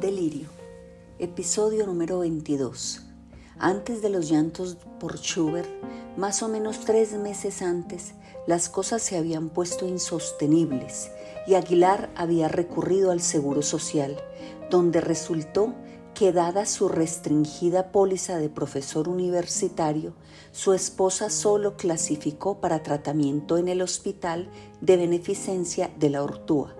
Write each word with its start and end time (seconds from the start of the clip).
Delirio, 0.00 0.48
episodio 1.18 1.86
número 1.86 2.20
22. 2.20 3.02
Antes 3.58 4.00
de 4.00 4.08
los 4.08 4.30
llantos 4.30 4.78
por 4.98 5.18
Schubert, 5.18 5.68
más 6.16 6.42
o 6.42 6.48
menos 6.48 6.86
tres 6.86 7.12
meses 7.12 7.60
antes, 7.60 8.14
las 8.46 8.70
cosas 8.70 9.02
se 9.02 9.18
habían 9.18 9.50
puesto 9.50 9.86
insostenibles 9.86 11.10
y 11.46 11.52
Aguilar 11.52 12.08
había 12.16 12.48
recurrido 12.48 13.10
al 13.10 13.20
Seguro 13.20 13.60
Social, 13.60 14.16
donde 14.70 15.02
resultó 15.02 15.74
que 16.14 16.32
dada 16.32 16.64
su 16.64 16.88
restringida 16.88 17.92
póliza 17.92 18.38
de 18.38 18.48
profesor 18.48 19.06
universitario, 19.06 20.14
su 20.50 20.72
esposa 20.72 21.28
solo 21.28 21.76
clasificó 21.76 22.58
para 22.58 22.82
tratamiento 22.82 23.58
en 23.58 23.68
el 23.68 23.82
hospital 23.82 24.48
de 24.80 24.96
beneficencia 24.96 25.90
de 25.98 26.08
la 26.08 26.22
Ortúa, 26.22 26.74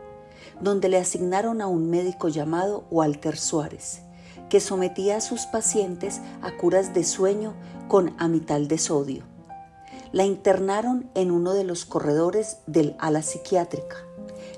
donde 0.61 0.89
le 0.89 0.99
asignaron 0.99 1.61
a 1.61 1.67
un 1.67 1.91
médico 1.91 2.29
llamado 2.29 2.85
Walter 2.91 3.37
Suárez 3.37 4.03
que 4.51 4.61
sometía 4.61 5.17
a 5.17 5.21
sus 5.23 5.47
pacientes 5.47 6.21
a 6.43 6.57
curas 6.59 6.93
de 6.93 7.05
sueño 7.05 7.55
con 7.89 8.15
amital 8.19 8.69
de 8.69 8.77
sodio. 8.77 9.23
La 10.13 10.25
internaron 10.25 11.09
en 11.15 11.31
uno 11.31 11.55
de 11.55 11.65
los 11.65 11.87
corredores 11.87 12.59
del 12.67 12.97
ala 12.99 13.23
psiquiátrica. 13.23 13.97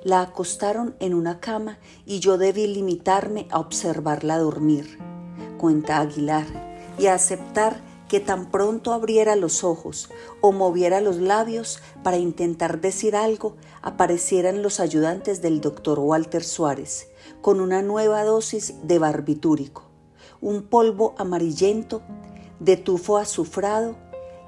La 0.02 0.22
acostaron 0.22 0.96
en 0.98 1.14
una 1.14 1.38
cama 1.38 1.78
y 2.06 2.20
yo 2.20 2.38
debí 2.38 2.66
limitarme 2.66 3.46
a 3.50 3.60
observarla 3.60 4.38
dormir, 4.38 4.98
cuenta 5.58 5.98
Aguilar, 5.98 6.46
y 6.98 7.06
a 7.06 7.14
aceptar 7.14 7.80
que 8.12 8.20
tan 8.20 8.50
pronto 8.50 8.92
abriera 8.92 9.36
los 9.36 9.64
ojos 9.64 10.10
o 10.42 10.52
moviera 10.52 11.00
los 11.00 11.16
labios 11.16 11.80
para 12.02 12.18
intentar 12.18 12.82
decir 12.82 13.16
algo, 13.16 13.56
aparecieran 13.80 14.60
los 14.60 14.80
ayudantes 14.80 15.40
del 15.40 15.62
doctor 15.62 15.98
Walter 15.98 16.44
Suárez 16.44 17.08
con 17.40 17.58
una 17.58 17.80
nueva 17.80 18.22
dosis 18.22 18.74
de 18.82 18.98
barbitúrico, 18.98 19.84
un 20.42 20.62
polvo 20.62 21.14
amarillento 21.16 22.02
de 22.60 22.76
tufo 22.76 23.16
azufrado 23.16 23.96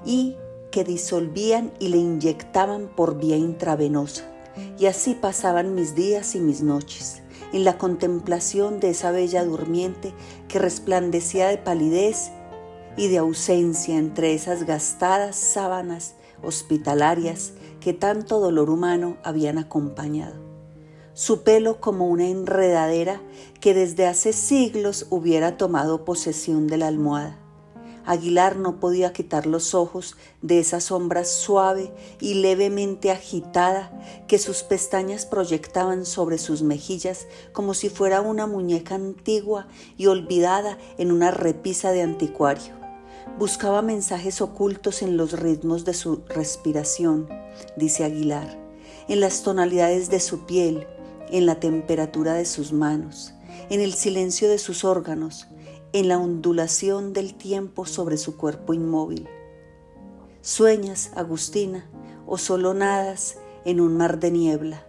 y 0.05 0.35
que 0.71 0.83
disolvían 0.83 1.73
y 1.79 1.87
le 1.87 1.97
inyectaban 1.97 2.87
por 2.95 3.17
vía 3.17 3.35
intravenosa. 3.35 4.31
Y 4.77 4.85
así 4.85 5.15
pasaban 5.15 5.73
mis 5.73 5.95
días 5.95 6.35
y 6.35 6.39
mis 6.39 6.61
noches, 6.61 7.23
en 7.51 7.63
la 7.63 7.79
contemplación 7.79 8.79
de 8.79 8.91
esa 8.91 9.09
bella 9.09 9.43
durmiente 9.43 10.13
que 10.47 10.59
resplandecía 10.59 11.47
de 11.47 11.57
palidez 11.57 12.29
y 12.97 13.07
de 13.07 13.17
ausencia 13.17 13.97
entre 13.97 14.33
esas 14.33 14.63
gastadas 14.63 15.35
sábanas 15.35 16.15
hospitalarias 16.41 17.53
que 17.79 17.93
tanto 17.93 18.39
dolor 18.39 18.69
humano 18.69 19.17
habían 19.23 19.57
acompañado 19.57 20.45
su 21.15 21.43
pelo 21.43 21.79
como 21.79 22.09
una 22.09 22.27
enredadera 22.27 23.21
que 23.61 23.73
desde 23.73 24.05
hace 24.05 24.33
siglos 24.33 25.07
hubiera 25.09 25.55
tomado 25.55 26.03
posesión 26.03 26.67
de 26.67 26.77
la 26.77 26.87
almohada. 26.87 27.39
Aguilar 28.05 28.57
no 28.57 28.81
podía 28.81 29.13
quitar 29.13 29.47
los 29.47 29.73
ojos 29.73 30.17
de 30.41 30.59
esa 30.59 30.81
sombra 30.81 31.23
suave 31.23 31.91
y 32.19 32.35
levemente 32.35 33.11
agitada 33.11 33.97
que 34.27 34.37
sus 34.37 34.63
pestañas 34.63 35.25
proyectaban 35.25 36.05
sobre 36.05 36.37
sus 36.37 36.61
mejillas 36.61 37.27
como 37.53 37.73
si 37.73 37.87
fuera 37.87 38.19
una 38.19 38.45
muñeca 38.45 38.95
antigua 38.95 39.67
y 39.97 40.07
olvidada 40.07 40.77
en 40.97 41.13
una 41.13 41.31
repisa 41.31 41.93
de 41.93 42.01
anticuario. 42.01 42.84
Buscaba 43.37 43.81
mensajes 43.81 44.39
ocultos 44.39 45.01
en 45.01 45.17
los 45.17 45.33
ritmos 45.33 45.83
de 45.83 45.93
su 45.93 46.23
respiración, 46.29 47.27
dice 47.75 48.05
Aguilar, 48.05 48.57
en 49.09 49.19
las 49.19 49.43
tonalidades 49.43 50.09
de 50.09 50.21
su 50.21 50.45
piel, 50.45 50.87
en 51.29 51.45
la 51.45 51.59
temperatura 51.59 52.33
de 52.33 52.45
sus 52.45 52.71
manos, 52.71 53.33
en 53.69 53.81
el 53.81 53.93
silencio 53.93 54.49
de 54.49 54.57
sus 54.57 54.85
órganos, 54.85 55.47
en 55.91 56.07
la 56.07 56.17
ondulación 56.17 57.11
del 57.11 57.35
tiempo 57.35 57.85
sobre 57.85 58.17
su 58.17 58.37
cuerpo 58.37 58.73
inmóvil. 58.73 59.27
Sueñas, 60.41 61.11
Agustina, 61.15 61.89
o 62.25 62.37
solo 62.37 62.73
nadas 62.73 63.37
en 63.65 63.81
un 63.81 63.97
mar 63.97 64.19
de 64.19 64.31
niebla. 64.31 64.85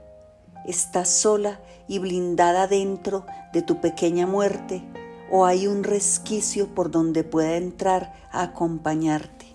Estás 0.67 1.09
sola 1.09 1.61
y 1.89 1.99
blindada 1.99 2.67
dentro 2.67 3.27
de 3.53 3.63
tu 3.63 3.81
pequeña 3.81 4.27
muerte, 4.27 4.83
o 5.31 5.47
hay 5.47 5.67
un 5.67 5.85
resquicio 5.85 6.69
por 6.69 6.91
donde 6.91 7.25
pueda 7.25 7.57
entrar 7.57 8.15
a 8.31 8.43
acompañarte. 8.43 9.47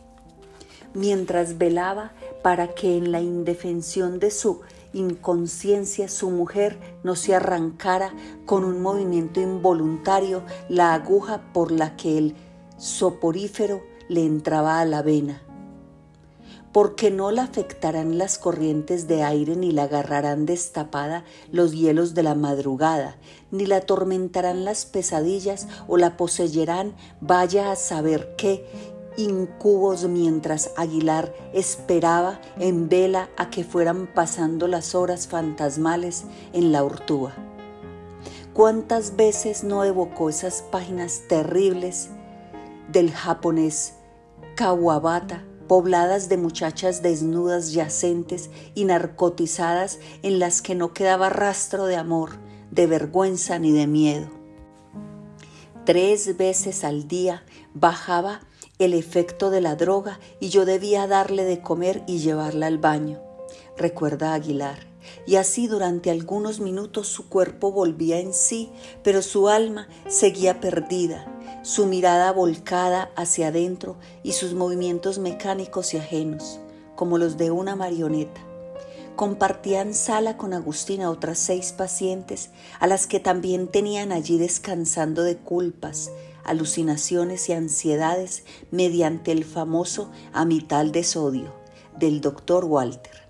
Mientras 0.94 1.58
velaba 1.58 2.12
para 2.42 2.74
que 2.74 2.98
en 2.98 3.12
la 3.12 3.22
indefensión 3.22 4.20
de 4.20 4.32
su 4.32 4.62
inconsciencia 4.94 6.10
su 6.10 6.30
mujer 6.30 6.78
no 7.04 7.16
se 7.16 7.34
arrancara 7.34 8.14
con 8.46 8.66
un 8.66 8.82
movimiento 8.82 9.40
involuntario 9.40 10.44
la 10.68 10.94
aguja 10.94 11.42
por 11.54 11.72
la 11.72 11.96
que 11.96 12.18
el 12.18 12.36
soporífero 12.78 13.82
le 14.10 14.26
entraba 14.26 14.82
a 14.82 14.86
la 14.86 15.02
vena. 15.02 15.42
Porque 16.72 17.12
no 17.12 17.32
la 17.32 17.44
afectarán 17.44 18.18
las 18.18 18.38
corrientes 18.38 19.08
de 19.08 19.24
aire 19.24 19.56
ni 19.56 19.72
la 19.72 19.84
agarrarán 19.84 20.46
destapada 20.46 21.26
los 21.52 21.74
hielos 21.74 22.14
de 22.14 22.24
la 22.24 22.36
madrugada, 22.36 23.18
ni 23.52 23.66
la 23.66 23.78
atormentarán 23.78 24.64
las 24.64 24.86
pesadillas 24.86 25.68
o 25.88 25.98
la 25.98 26.16
poseyerán 26.16 26.96
vaya 27.20 27.72
a 27.72 27.76
saber 27.76 28.36
qué, 28.38 28.66
incubos 29.18 30.08
mientras 30.08 30.72
Aguilar 30.78 31.34
esperaba 31.54 32.40
en 32.58 32.90
vela 32.90 33.30
a 33.38 33.50
que 33.50 33.64
fueran 33.64 34.08
pasando 34.08 34.68
las 34.68 34.96
horas 34.96 35.28
fantasmales 35.28 36.24
en 36.54 36.72
la 36.72 36.84
Urtúa. 36.84 37.34
¿Cuántas 38.54 39.16
veces 39.16 39.64
no 39.64 39.84
evocó 39.84 40.30
esas 40.30 40.62
páginas 40.62 41.24
terribles 41.28 42.10
del 42.90 43.12
japonés 43.12 43.94
Kawabata, 44.56 45.46
pobladas 45.72 46.28
de 46.28 46.36
muchachas 46.36 47.02
desnudas 47.02 47.72
yacentes 47.72 48.50
y 48.76 48.84
narcotizadas 48.84 50.00
en 50.22 50.38
las 50.38 50.62
que 50.62 50.76
no 50.76 50.94
quedaba 50.94 51.30
rastro 51.30 51.86
de 51.86 51.96
amor, 51.96 52.32
de 52.72 52.88
vergüenza 52.88 53.58
ni 53.58 53.72
de 53.72 53.88
miedo? 53.88 54.28
Tres 55.86 56.36
veces 56.36 56.84
al 56.84 57.08
día 57.08 57.46
bajaba 57.74 58.42
el 58.80 58.94
efecto 58.94 59.50
de 59.50 59.62
la 59.62 59.78
droga 59.78 60.20
y 60.42 60.50
yo 60.50 60.66
debía 60.66 61.08
darle 61.08 61.46
de 61.46 61.62
comer 61.62 62.04
y 62.06 62.20
llevarla 62.20 62.68
al 62.68 62.78
baño, 62.78 63.22
recuerda 63.78 64.34
Aguilar. 64.34 64.92
Y 65.26 65.38
así 65.38 65.68
durante 65.68 66.12
algunos 66.12 66.60
minutos 66.60 67.08
su 67.08 67.30
cuerpo 67.30 67.72
volvía 67.72 68.20
en 68.20 68.34
sí, 68.34 68.74
pero 69.04 69.22
su 69.22 69.48
alma 69.48 69.88
seguía 70.10 70.60
perdida, 70.60 71.26
su 71.64 71.86
mirada 71.86 72.32
volcada 72.32 73.12
hacia 73.16 73.50
adentro 73.50 73.96
y 74.24 74.32
sus 74.32 74.54
movimientos 74.54 75.20
mecánicos 75.20 75.94
y 75.94 75.98
ajenos, 75.98 76.60
como 76.96 77.18
los 77.18 77.38
de 77.38 77.52
una 77.52 77.76
marioneta. 77.76 78.42
Compartían 79.16 79.94
sala 79.94 80.38
con 80.38 80.54
Agustina 80.54 81.12
otras 81.12 81.38
seis 81.38 81.74
pacientes, 81.74 82.50
a 82.80 82.88
las 82.88 83.06
que 83.06 83.20
también 83.20 83.68
tenían 83.68 84.12
allí 84.12 84.38
descansando 84.38 85.24
de 85.24 85.38
culpas, 85.38 86.10
alucinaciones 86.44 87.48
y 87.50 87.54
ansiedades 87.54 88.44
mediante 88.72 89.32
el 89.32 89.46
famoso 89.46 90.10
amital 90.34 90.92
de 90.92 91.04
sodio 91.04 91.54
del 92.00 92.22
doctor 92.22 92.66
Walter. 92.66 93.22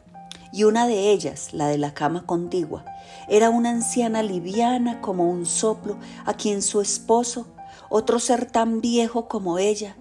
Y 0.54 0.64
una 0.64 0.88
de 0.88 1.12
ellas, 1.12 1.54
la 1.54 1.68
de 1.68 1.78
la 1.78 1.94
cama 1.94 2.26
contigua, 2.26 2.86
era 3.28 3.50
una 3.50 3.70
anciana 3.70 4.24
liviana 4.24 5.02
como 5.02 5.30
un 5.30 5.46
soplo 5.46 5.98
a 6.26 6.34
quien 6.34 6.62
su 6.62 6.82
esposo, 6.82 7.48
otro 7.92 8.20
ser 8.20 8.50
tan 8.50 8.82
viejo 8.82 9.28
como 9.28 9.60
ella, 9.60 9.98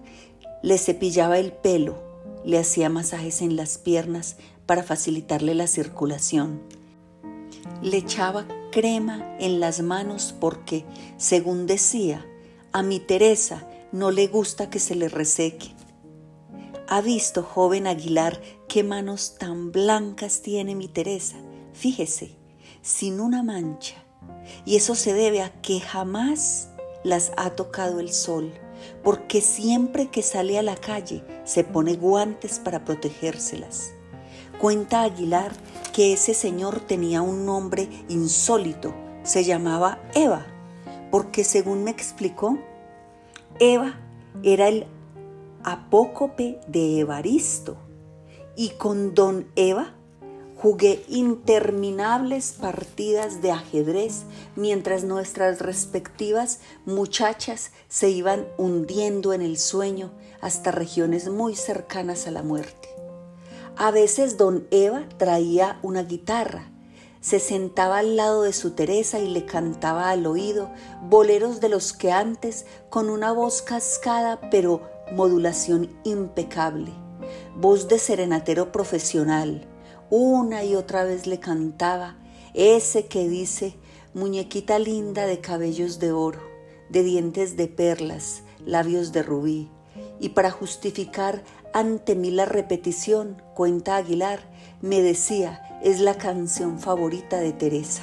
le 0.63 0.79
cepillaba 0.79 1.39
el 1.39 1.53
pelo, 1.53 1.97
le 2.45 2.59
hacía 2.59 2.89
masajes 2.89 3.43
en 3.43 3.57
las 3.57 3.79
piernas 3.79 4.37
para 4.65 4.85
facilitarle 4.85 5.55
la 5.55 5.67
circulación. 5.67 6.63
Le 7.83 7.97
echaba 7.97 8.47
crema 8.71 9.37
en 9.41 9.59
las 9.59 9.83
manos 9.83 10.35
porque, 10.39 10.85
según 11.17 11.67
decía, 11.67 12.25
a 12.73 12.85
mi 12.85 13.01
Teresa 13.01 13.69
no 13.91 14.13
le 14.13 14.29
gusta 14.29 14.71
que 14.71 14.79
se 14.79 14.95
le 14.95 15.09
reseque. 15.09 15.75
¿Ha 16.89 17.01
visto, 17.01 17.43
joven 17.43 17.89
Aguilar, 17.89 18.41
qué 18.69 18.85
manos 18.85 19.37
tan 19.37 19.73
blancas 19.73 20.43
tiene 20.43 20.77
mi 20.77 20.87
Teresa? 20.87 21.37
Fíjese, 21.73 22.37
sin 22.83 23.21
una 23.21 23.43
mancha. 23.43 23.97
Y 24.65 24.77
eso 24.77 24.95
se 24.95 25.13
debe 25.13 25.43
a 25.43 25.61
que 25.61 25.81
jamás 25.81 26.70
las 27.05 27.33
ha 27.37 27.51
tocado 27.51 28.01
el 28.01 28.13
sol, 28.13 28.53
porque 29.03 29.41
siempre 29.41 30.09
que 30.09 30.23
sale 30.23 30.59
a 30.59 30.63
la 30.63 30.77
calle 30.77 31.25
se 31.45 31.65
pone 31.65 31.95
guantes 31.95 32.59
para 32.59 32.85
protegérselas. 32.85 33.93
Cuenta 34.61 35.03
Aguilar 35.03 35.53
que 35.93 36.13
ese 36.13 36.35
señor 36.35 36.81
tenía 36.81 37.23
un 37.23 37.47
nombre 37.47 37.89
insólito, 38.09 38.95
se 39.23 39.45
llamaba 39.45 40.01
Eva 40.15 40.47
porque 41.11 41.45
según 41.45 41.85
me 41.85 41.91
explicó, 41.91 42.59
Eva 43.59 43.95
era 44.43 44.69
el 44.69 44.87
apócope 45.65 46.61
de 46.69 47.01
Evaristo 47.01 47.77
y 48.57 48.71
con 48.71 49.15
don 49.15 49.49
Eva 49.57 49.95
Jugué 50.61 51.03
interminables 51.09 52.53
partidas 52.53 53.41
de 53.41 53.51
ajedrez 53.51 54.25
mientras 54.57 55.05
nuestras 55.05 55.59
respectivas 55.59 56.59
muchachas 56.85 57.71
se 57.89 58.11
iban 58.11 58.47
hundiendo 58.59 59.33
en 59.33 59.41
el 59.41 59.57
sueño 59.57 60.11
hasta 60.43 60.71
regiones 60.71 61.31
muy 61.31 61.57
cercanas 61.57 62.27
a 62.27 62.31
la 62.31 62.43
muerte. 62.43 62.91
A 63.79 63.91
veces 63.91 64.37
don 64.37 64.67
Eva 64.71 65.09
traía 65.17 65.79
una 65.83 66.03
guitarra, 66.03 66.71
se 67.23 67.41
sentaba 67.41 68.01
al 68.01 68.17
lado 68.17 68.43
de 68.43 68.53
su 68.53 68.73
Teresa 68.73 69.19
y 69.19 69.29
le 69.29 69.47
cantaba 69.47 70.11
al 70.11 70.27
oído 70.27 70.71
boleros 71.09 71.61
de 71.61 71.71
los 71.71 71.95
que 71.95 72.13
antes 72.13 72.67
con 72.91 73.09
una 73.09 73.33
voz 73.33 73.63
cascada 73.63 74.51
pero 74.51 74.83
modulación 75.11 75.89
impecable, 76.05 76.93
voz 77.57 77.89
de 77.89 77.99
serenatero 77.99 78.73
profesional 78.73 79.67
una 80.11 80.65
y 80.65 80.75
otra 80.75 81.05
vez 81.05 81.27
le 81.27 81.41
cantaba 81.41 82.17
ese 82.55 83.07
que 83.07 83.29
dice, 83.29 83.77
muñequita 84.13 84.79
linda 84.79 85.27
de 85.27 85.41
cabellos 85.41 85.99
de 86.01 86.13
oro, 86.13 86.41
de 86.89 87.05
dientes 87.05 87.57
de 87.57 87.69
perlas, 87.69 88.43
labios 88.67 89.13
de 89.13 89.23
rubí. 89.23 89.71
Y 90.19 90.31
para 90.31 90.51
justificar 90.51 91.45
ante 91.73 92.17
mí 92.17 92.31
la 92.31 92.45
repetición, 92.45 93.41
cuenta 93.55 93.97
Aguilar, 93.97 94.41
me 94.81 95.01
decía, 95.01 95.63
es 95.83 96.01
la 96.01 96.19
canción 96.19 96.81
favorita 96.81 97.39
de 97.39 97.53
Teresa. 97.53 98.03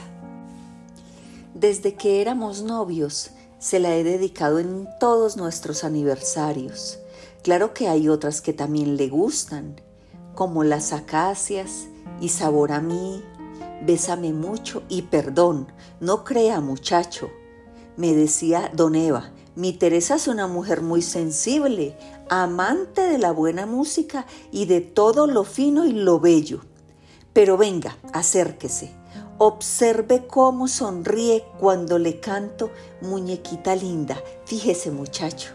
Desde 1.54 1.96
que 1.96 2.22
éramos 2.22 2.62
novios, 2.62 3.32
se 3.60 3.80
la 3.80 3.96
he 3.96 4.04
dedicado 4.04 4.60
en 4.60 4.88
todos 5.00 5.36
nuestros 5.36 5.84
aniversarios. 5.84 7.00
Claro 7.44 7.74
que 7.74 7.88
hay 7.88 8.08
otras 8.08 8.42
que 8.42 8.54
también 8.54 8.96
le 8.96 9.10
gustan, 9.10 9.82
como 10.36 10.64
las 10.64 10.94
acacias, 10.94 11.88
y 12.20 12.30
sabor 12.30 12.72
a 12.72 12.82
mí, 12.82 13.24
bésame 13.86 14.34
mucho 14.34 14.84
y 14.90 15.04
perdón, 15.04 15.72
no 16.00 16.24
crea 16.24 16.62
muchacho. 16.62 17.30
Me 17.96 18.14
decía 18.14 18.72
don 18.74 18.96
Eva, 18.96 19.32
mi 19.56 19.74
Teresa 19.74 20.16
es 20.16 20.28
una 20.28 20.48
mujer 20.48 20.82
muy 20.82 21.02
sensible, 21.02 21.98
amante 22.30 23.02
de 23.02 23.18
la 23.18 23.32
buena 23.32 23.66
música 23.66 24.28
y 24.52 24.66
de 24.66 24.82
todo 24.82 25.26
lo 25.26 25.44
fino 25.44 25.86
y 25.86 25.94
lo 25.94 26.20
bello. 26.20 26.62
Pero 27.34 27.58
venga, 27.58 27.98
acérquese, 28.14 28.92
observe 29.38 30.28
cómo 30.28 30.68
sonríe 30.68 31.44
cuando 31.60 31.98
le 31.98 32.20
canto 32.20 32.72
muñequita 33.02 33.76
linda. 33.76 34.22
Fíjese 34.46 34.92
muchacho. 34.92 35.54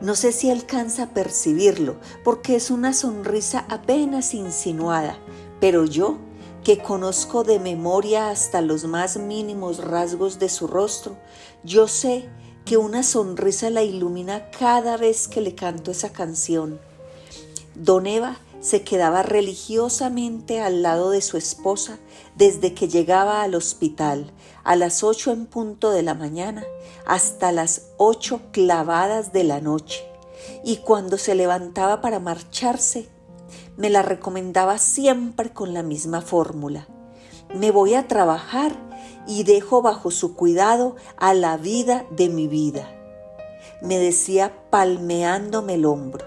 No 0.00 0.14
sé 0.14 0.32
si 0.32 0.50
alcanza 0.50 1.04
a 1.04 1.10
percibirlo, 1.10 1.96
porque 2.24 2.54
es 2.54 2.70
una 2.70 2.92
sonrisa 2.92 3.64
apenas 3.68 4.32
insinuada, 4.32 5.18
pero 5.60 5.84
yo, 5.84 6.18
que 6.64 6.78
conozco 6.78 7.44
de 7.44 7.58
memoria 7.58 8.30
hasta 8.30 8.60
los 8.60 8.84
más 8.84 9.16
mínimos 9.16 9.78
rasgos 9.78 10.38
de 10.38 10.48
su 10.48 10.66
rostro, 10.66 11.16
yo 11.64 11.88
sé 11.88 12.28
que 12.64 12.76
una 12.76 13.02
sonrisa 13.02 13.70
la 13.70 13.82
ilumina 13.82 14.50
cada 14.50 14.96
vez 14.96 15.28
que 15.28 15.40
le 15.40 15.54
canto 15.54 15.90
esa 15.90 16.12
canción. 16.12 16.80
Don 17.74 18.06
Eva 18.06 18.36
se 18.60 18.82
quedaba 18.82 19.22
religiosamente 19.22 20.60
al 20.60 20.82
lado 20.82 21.10
de 21.10 21.22
su 21.22 21.36
esposa 21.36 21.98
desde 22.34 22.74
que 22.74 22.88
llegaba 22.88 23.42
al 23.42 23.54
hospital 23.54 24.32
a 24.64 24.76
las 24.76 25.02
ocho 25.02 25.32
en 25.32 25.46
punto 25.46 25.90
de 25.90 26.02
la 26.02 26.14
mañana 26.14 26.64
hasta 27.06 27.52
las 27.52 27.86
ocho 27.96 28.42
clavadas 28.52 29.32
de 29.32 29.44
la 29.44 29.60
noche. 29.60 30.04
Y 30.64 30.78
cuando 30.78 31.16
se 31.18 31.34
levantaba 31.34 32.00
para 32.00 32.20
marcharse, 32.20 33.08
me 33.78 33.90
la 33.90 34.02
recomendaba 34.02 34.76
siempre 34.76 35.50
con 35.50 35.72
la 35.72 35.84
misma 35.84 36.20
fórmula. 36.20 36.88
Me 37.54 37.70
voy 37.70 37.94
a 37.94 38.08
trabajar 38.08 38.76
y 39.26 39.44
dejo 39.44 39.82
bajo 39.82 40.10
su 40.10 40.34
cuidado 40.34 40.96
a 41.16 41.32
la 41.32 41.56
vida 41.56 42.04
de 42.10 42.28
mi 42.28 42.48
vida. 42.48 42.90
Me 43.80 43.98
decía 43.98 44.52
palmeándome 44.68 45.74
el 45.74 45.86
hombro. 45.86 46.26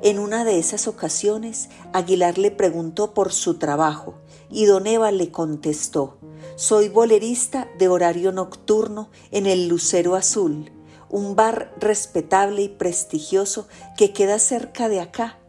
En 0.00 0.20
una 0.20 0.44
de 0.44 0.60
esas 0.60 0.86
ocasiones, 0.86 1.68
Aguilar 1.92 2.38
le 2.38 2.52
preguntó 2.52 3.14
por 3.14 3.32
su 3.32 3.58
trabajo 3.58 4.14
y 4.48 4.64
don 4.66 4.86
Eva 4.86 5.10
le 5.10 5.32
contestó, 5.32 6.18
soy 6.54 6.88
bolerista 6.88 7.68
de 7.78 7.88
horario 7.88 8.30
nocturno 8.30 9.10
en 9.32 9.46
el 9.46 9.66
Lucero 9.66 10.14
Azul, 10.14 10.70
un 11.08 11.34
bar 11.34 11.74
respetable 11.80 12.62
y 12.62 12.68
prestigioso 12.68 13.66
que 13.96 14.12
queda 14.12 14.38
cerca 14.38 14.88
de 14.88 15.00
acá, 15.00 15.39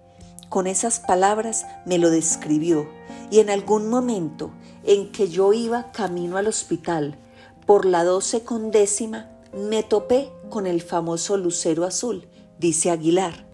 con 0.52 0.68
esas 0.68 1.00
palabras 1.00 1.66
me 1.86 1.98
lo 1.98 2.10
describió 2.10 2.90
y 3.32 3.40
en 3.40 3.50
algún 3.50 3.88
momento 3.88 4.52
en 4.84 5.14
que 5.14 5.30
yo 5.30 5.54
iba 5.54 5.94
camino 5.94 6.36
al 6.36 6.48
hospital 6.48 7.18
por 7.66 7.86
la 7.86 8.04
doce 8.04 8.44
con 8.44 8.70
décima 8.70 9.32
me 9.54 9.82
topé 9.82 10.30
con 10.50 10.68
el 10.68 10.82
famoso 10.82 11.38
lucero 11.38 11.86
azul, 11.86 12.28
dice 12.60 12.92
Aguilar, 12.92 13.46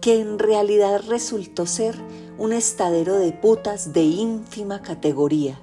que 0.00 0.20
en 0.20 0.40
realidad 0.40 1.00
resultó 1.06 1.64
ser 1.64 1.94
un 2.38 2.52
estadero 2.52 3.14
de 3.20 3.30
putas 3.30 3.92
de 3.92 4.02
ínfima 4.02 4.82
categoría. 4.82 5.60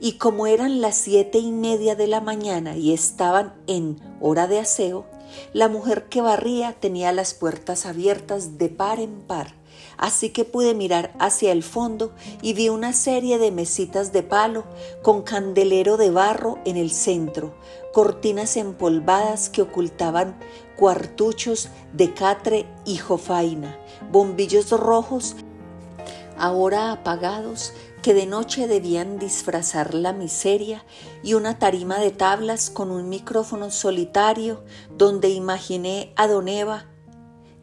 Y 0.00 0.12
como 0.12 0.46
eran 0.46 0.80
las 0.80 0.96
siete 0.96 1.36
y 1.40 1.52
media 1.52 1.94
de 1.94 2.06
la 2.06 2.22
mañana 2.22 2.74
y 2.74 2.94
estaban 2.94 3.52
en 3.66 4.00
hora 4.22 4.46
de 4.46 4.60
aseo, 4.60 5.04
la 5.52 5.68
mujer 5.68 6.08
que 6.08 6.22
barría 6.22 6.72
tenía 6.72 7.12
las 7.12 7.34
puertas 7.34 7.84
abiertas 7.84 8.56
de 8.56 8.70
par 8.70 8.98
en 8.98 9.20
par 9.20 9.62
así 9.96 10.30
que 10.30 10.44
pude 10.44 10.74
mirar 10.74 11.14
hacia 11.18 11.52
el 11.52 11.62
fondo 11.62 12.12
y 12.42 12.52
vi 12.54 12.68
una 12.68 12.92
serie 12.92 13.38
de 13.38 13.50
mesitas 13.50 14.12
de 14.12 14.22
palo 14.22 14.64
con 15.02 15.22
candelero 15.22 15.96
de 15.96 16.10
barro 16.10 16.58
en 16.64 16.76
el 16.76 16.90
centro, 16.90 17.54
cortinas 17.92 18.56
empolvadas 18.56 19.48
que 19.48 19.62
ocultaban 19.62 20.38
cuartuchos 20.76 21.68
de 21.92 22.12
catre 22.12 22.66
y 22.84 22.96
jofaina, 22.96 23.78
bombillos 24.10 24.70
rojos 24.70 25.36
ahora 26.36 26.92
apagados 26.92 27.72
que 28.02 28.12
de 28.12 28.26
noche 28.26 28.66
debían 28.66 29.18
disfrazar 29.18 29.94
la 29.94 30.12
miseria 30.12 30.84
y 31.22 31.34
una 31.34 31.58
tarima 31.58 31.98
de 31.98 32.10
tablas 32.10 32.68
con 32.68 32.90
un 32.90 33.08
micrófono 33.08 33.70
solitario 33.70 34.62
donde 34.96 35.30
imaginé 35.30 36.12
a 36.16 36.26
Don 36.26 36.48
Eva 36.48 36.86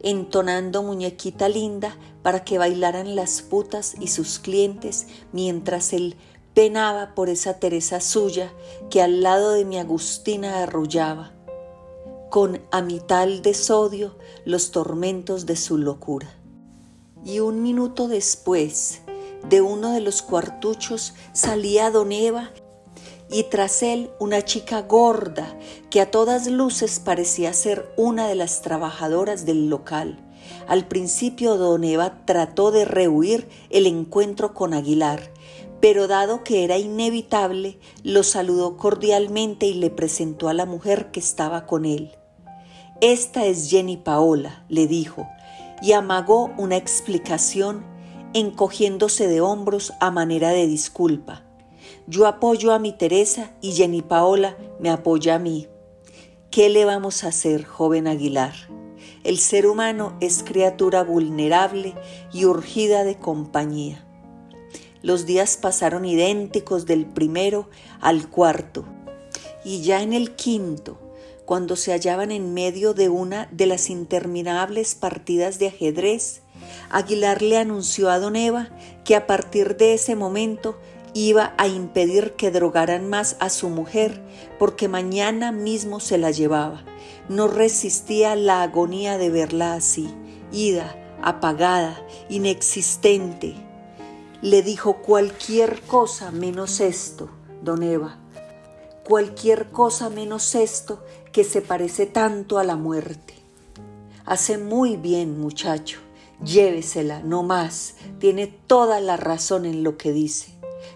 entonando 0.02 0.82
muñequita 0.82 1.48
linda 1.48 1.96
para 2.22 2.44
que 2.44 2.58
bailaran 2.58 3.16
las 3.16 3.42
putas 3.42 3.94
y 4.00 4.08
sus 4.08 4.38
clientes 4.38 5.06
mientras 5.32 5.92
él 5.92 6.16
penaba 6.54 7.14
por 7.14 7.28
esa 7.28 7.58
Teresa 7.58 8.00
suya 8.00 8.52
que 8.90 9.02
al 9.02 9.22
lado 9.22 9.52
de 9.52 9.64
mi 9.64 9.78
Agustina 9.78 10.62
arrullaba, 10.62 11.32
con 12.30 12.60
amital 12.70 13.42
de 13.42 13.54
sodio 13.54 14.16
los 14.44 14.70
tormentos 14.70 15.46
de 15.46 15.56
su 15.56 15.78
locura. 15.78 16.34
Y 17.24 17.40
un 17.40 17.62
minuto 17.62 18.08
después, 18.08 19.02
de 19.48 19.60
uno 19.60 19.92
de 19.92 20.00
los 20.00 20.22
cuartuchos 20.22 21.14
salía 21.32 21.90
don 21.90 22.12
Eva 22.12 22.50
y 23.32 23.44
tras 23.44 23.82
él 23.82 24.10
una 24.20 24.42
chica 24.42 24.82
gorda 24.82 25.58
que 25.90 26.00
a 26.00 26.10
todas 26.10 26.46
luces 26.46 27.00
parecía 27.00 27.52
ser 27.54 27.90
una 27.96 28.28
de 28.28 28.34
las 28.34 28.60
trabajadoras 28.60 29.46
del 29.46 29.68
local. 29.68 30.18
Al 30.68 30.86
principio 30.86 31.56
don 31.56 31.82
Eva 31.82 32.24
trató 32.24 32.70
de 32.70 32.84
rehuir 32.84 33.48
el 33.70 33.86
encuentro 33.86 34.54
con 34.54 34.74
Aguilar, 34.74 35.32
pero 35.80 36.06
dado 36.06 36.44
que 36.44 36.62
era 36.62 36.78
inevitable, 36.78 37.78
lo 38.04 38.22
saludó 38.22 38.76
cordialmente 38.76 39.66
y 39.66 39.74
le 39.74 39.90
presentó 39.90 40.48
a 40.48 40.54
la 40.54 40.66
mujer 40.66 41.10
que 41.10 41.20
estaba 41.20 41.66
con 41.66 41.84
él. 41.84 42.12
Esta 43.00 43.46
es 43.46 43.68
Jenny 43.68 43.96
Paola, 43.96 44.64
le 44.68 44.86
dijo, 44.86 45.26
y 45.80 45.92
amagó 45.92 46.52
una 46.56 46.76
explicación 46.76 47.84
encogiéndose 48.34 49.26
de 49.26 49.40
hombros 49.40 49.92
a 49.98 50.10
manera 50.10 50.50
de 50.50 50.66
disculpa. 50.66 51.42
Yo 52.12 52.26
apoyo 52.26 52.72
a 52.72 52.78
mi 52.78 52.92
Teresa 52.92 53.52
y 53.62 53.72
Jenny 53.72 54.02
Paola 54.02 54.58
me 54.78 54.90
apoya 54.90 55.36
a 55.36 55.38
mí. 55.38 55.68
¿Qué 56.50 56.68
le 56.68 56.84
vamos 56.84 57.24
a 57.24 57.28
hacer, 57.28 57.64
joven 57.64 58.06
Aguilar? 58.06 58.52
El 59.24 59.38
ser 59.38 59.66
humano 59.66 60.14
es 60.20 60.42
criatura 60.42 61.04
vulnerable 61.04 61.94
y 62.30 62.44
urgida 62.44 63.04
de 63.04 63.18
compañía. 63.18 64.06
Los 65.00 65.24
días 65.24 65.56
pasaron 65.56 66.04
idénticos 66.04 66.84
del 66.84 67.06
primero 67.06 67.70
al 68.02 68.28
cuarto, 68.28 68.84
y 69.64 69.80
ya 69.80 70.02
en 70.02 70.12
el 70.12 70.34
quinto, 70.34 70.98
cuando 71.46 71.76
se 71.76 71.92
hallaban 71.92 72.30
en 72.30 72.52
medio 72.52 72.92
de 72.92 73.08
una 73.08 73.48
de 73.52 73.64
las 73.64 73.88
interminables 73.88 74.94
partidas 74.94 75.58
de 75.58 75.68
ajedrez, 75.68 76.42
Aguilar 76.90 77.40
le 77.40 77.56
anunció 77.56 78.10
a 78.10 78.18
Don 78.18 78.36
Eva 78.36 78.68
que 79.02 79.16
a 79.16 79.26
partir 79.26 79.78
de 79.78 79.94
ese 79.94 80.14
momento 80.14 80.78
iba 81.14 81.54
a 81.58 81.68
impedir 81.68 82.32
que 82.32 82.50
drogaran 82.50 83.08
más 83.08 83.36
a 83.40 83.50
su 83.50 83.68
mujer 83.68 84.22
porque 84.58 84.88
mañana 84.88 85.52
mismo 85.52 86.00
se 86.00 86.18
la 86.18 86.30
llevaba. 86.30 86.84
No 87.28 87.48
resistía 87.48 88.34
la 88.34 88.62
agonía 88.62 89.18
de 89.18 89.30
verla 89.30 89.74
así, 89.74 90.12
ida, 90.52 90.96
apagada, 91.22 92.04
inexistente. 92.28 93.54
le 94.40 94.62
dijo 94.62 95.02
cualquier 95.02 95.80
cosa 95.82 96.32
menos 96.32 96.80
esto, 96.80 97.30
don 97.62 97.84
Eva, 97.84 98.18
cualquier 99.04 99.70
cosa 99.70 100.10
menos 100.10 100.56
esto 100.56 101.00
que 101.30 101.44
se 101.44 101.62
parece 101.62 102.06
tanto 102.06 102.58
a 102.58 102.64
la 102.64 102.74
muerte. 102.74 103.34
Hace 104.24 104.58
muy 104.58 104.96
bien, 104.96 105.40
muchacho, 105.40 106.00
llévesela, 106.44 107.20
no 107.22 107.44
más, 107.44 107.94
tiene 108.18 108.48
toda 108.48 108.98
la 109.00 109.16
razón 109.16 109.64
en 109.64 109.84
lo 109.84 109.96
que 109.96 110.12
dice. 110.12 110.51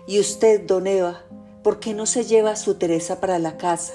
Y 0.07 0.21
usted, 0.21 0.67
don 0.67 0.87
Eva, 0.87 1.25
¿por 1.65 1.81
qué 1.81 1.93
no 1.93 2.07
se 2.07 2.25
lleva 2.25 2.53
a 2.53 2.57
su 2.57 2.75
Teresa 2.75 3.21
para 3.21 3.41
la 3.41 3.57
casa? 3.57 3.93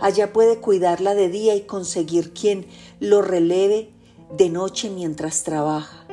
Allá 0.00 0.32
puede 0.32 0.58
cuidarla 0.58 1.14
de 1.14 1.28
día 1.28 1.54
y 1.54 1.62
conseguir 1.62 2.32
quien 2.32 2.66
lo 2.98 3.20
releve 3.20 3.90
de 4.36 4.48
noche 4.48 4.88
mientras 4.88 5.42
trabaja. 5.42 6.06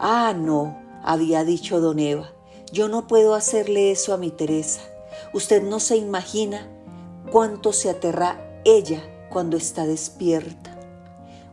Ah, 0.00 0.34
no, 0.36 0.76
había 1.04 1.44
dicho 1.44 1.80
don 1.80 2.00
Eva, 2.00 2.32
yo 2.72 2.88
no 2.88 3.06
puedo 3.06 3.34
hacerle 3.34 3.92
eso 3.92 4.12
a 4.12 4.16
mi 4.16 4.30
Teresa. 4.30 4.80
Usted 5.32 5.62
no 5.62 5.78
se 5.78 5.96
imagina 5.96 6.68
cuánto 7.30 7.72
se 7.72 7.90
aterra 7.90 8.60
ella 8.64 9.02
cuando 9.30 9.56
está 9.56 9.86
despierta. 9.86 10.76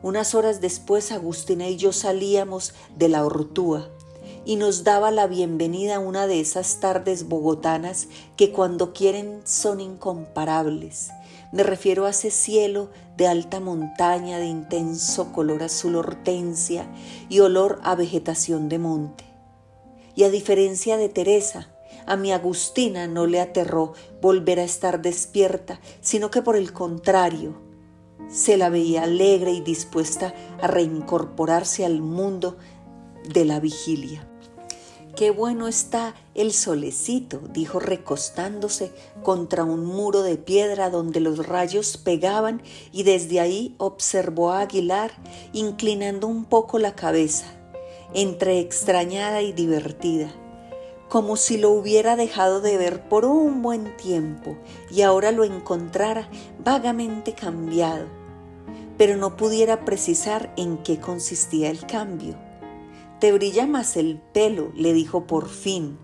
Unas 0.01 0.33
horas 0.33 0.59
después 0.59 1.11
Agustina 1.11 1.67
y 1.67 1.77
yo 1.77 1.91
salíamos 1.91 2.73
de 2.95 3.09
la 3.09 3.23
Ortúa 3.23 3.91
y 4.45 4.55
nos 4.55 4.83
daba 4.83 5.11
la 5.11 5.27
bienvenida 5.27 5.95
a 5.95 5.99
una 5.99 6.27
de 6.27 6.39
esas 6.39 6.79
tardes 6.79 7.27
bogotanas 7.27 8.07
que 8.35 8.51
cuando 8.51 8.93
quieren 8.93 9.41
son 9.45 9.79
incomparables. 9.79 11.11
Me 11.51 11.63
refiero 11.63 12.05
a 12.05 12.11
ese 12.11 12.31
cielo 12.31 12.89
de 13.17 13.27
alta 13.27 13.59
montaña 13.59 14.39
de 14.39 14.45
intenso 14.45 15.31
color 15.33 15.63
azul 15.63 15.95
hortensia 15.95 16.87
y 17.29 17.41
olor 17.41 17.79
a 17.83 17.95
vegetación 17.95 18.69
de 18.69 18.79
monte. 18.79 19.25
Y 20.15 20.23
a 20.23 20.29
diferencia 20.29 20.97
de 20.97 21.09
Teresa, 21.09 21.69
a 22.05 22.15
mi 22.15 22.31
Agustina 22.31 23.07
no 23.07 23.27
le 23.27 23.39
aterró 23.39 23.93
volver 24.21 24.59
a 24.59 24.63
estar 24.63 25.01
despierta, 25.01 25.79
sino 26.01 26.31
que 26.31 26.41
por 26.41 26.55
el 26.55 26.73
contrario, 26.73 27.61
se 28.29 28.55
la 28.55 28.69
veía 28.69 29.03
alegre 29.03 29.51
y 29.51 29.61
dispuesta 29.61 30.33
a 30.61 30.67
reincorporarse 30.67 31.85
al 31.85 32.01
mundo 32.01 32.57
de 33.29 33.45
la 33.45 33.59
vigilia. 33.59 34.30
Qué 35.15 35.29
bueno 35.29 35.67
está 35.67 36.15
el 36.35 36.53
solecito, 36.53 37.41
dijo 37.51 37.79
recostándose 37.79 38.93
contra 39.23 39.65
un 39.65 39.85
muro 39.85 40.23
de 40.23 40.37
piedra 40.37 40.89
donde 40.89 41.19
los 41.19 41.45
rayos 41.47 41.97
pegaban 41.97 42.61
y 42.93 43.03
desde 43.03 43.41
ahí 43.41 43.75
observó 43.77 44.51
a 44.51 44.61
Aguilar 44.61 45.11
inclinando 45.51 46.27
un 46.27 46.45
poco 46.45 46.79
la 46.79 46.95
cabeza, 46.95 47.45
entre 48.13 48.59
extrañada 48.59 49.41
y 49.41 49.51
divertida, 49.51 50.31
como 51.09 51.35
si 51.35 51.57
lo 51.57 51.71
hubiera 51.71 52.15
dejado 52.15 52.61
de 52.61 52.77
ver 52.77 53.09
por 53.09 53.25
un 53.25 53.61
buen 53.61 53.95
tiempo 53.97 54.57
y 54.89 55.01
ahora 55.01 55.33
lo 55.33 55.43
encontrara 55.43 56.29
vagamente 56.63 57.33
cambiado, 57.33 58.07
pero 58.97 59.17
no 59.17 59.35
pudiera 59.35 59.83
precisar 59.83 60.53
en 60.55 60.77
qué 60.77 60.99
consistía 60.99 61.69
el 61.69 61.85
cambio. 61.85 62.50
Te 63.21 63.31
brilla 63.31 63.67
más 63.67 63.97
el 63.97 64.17
pelo, 64.17 64.71
le 64.75 64.93
dijo 64.93 65.27
por 65.27 65.47
fin, 65.47 65.99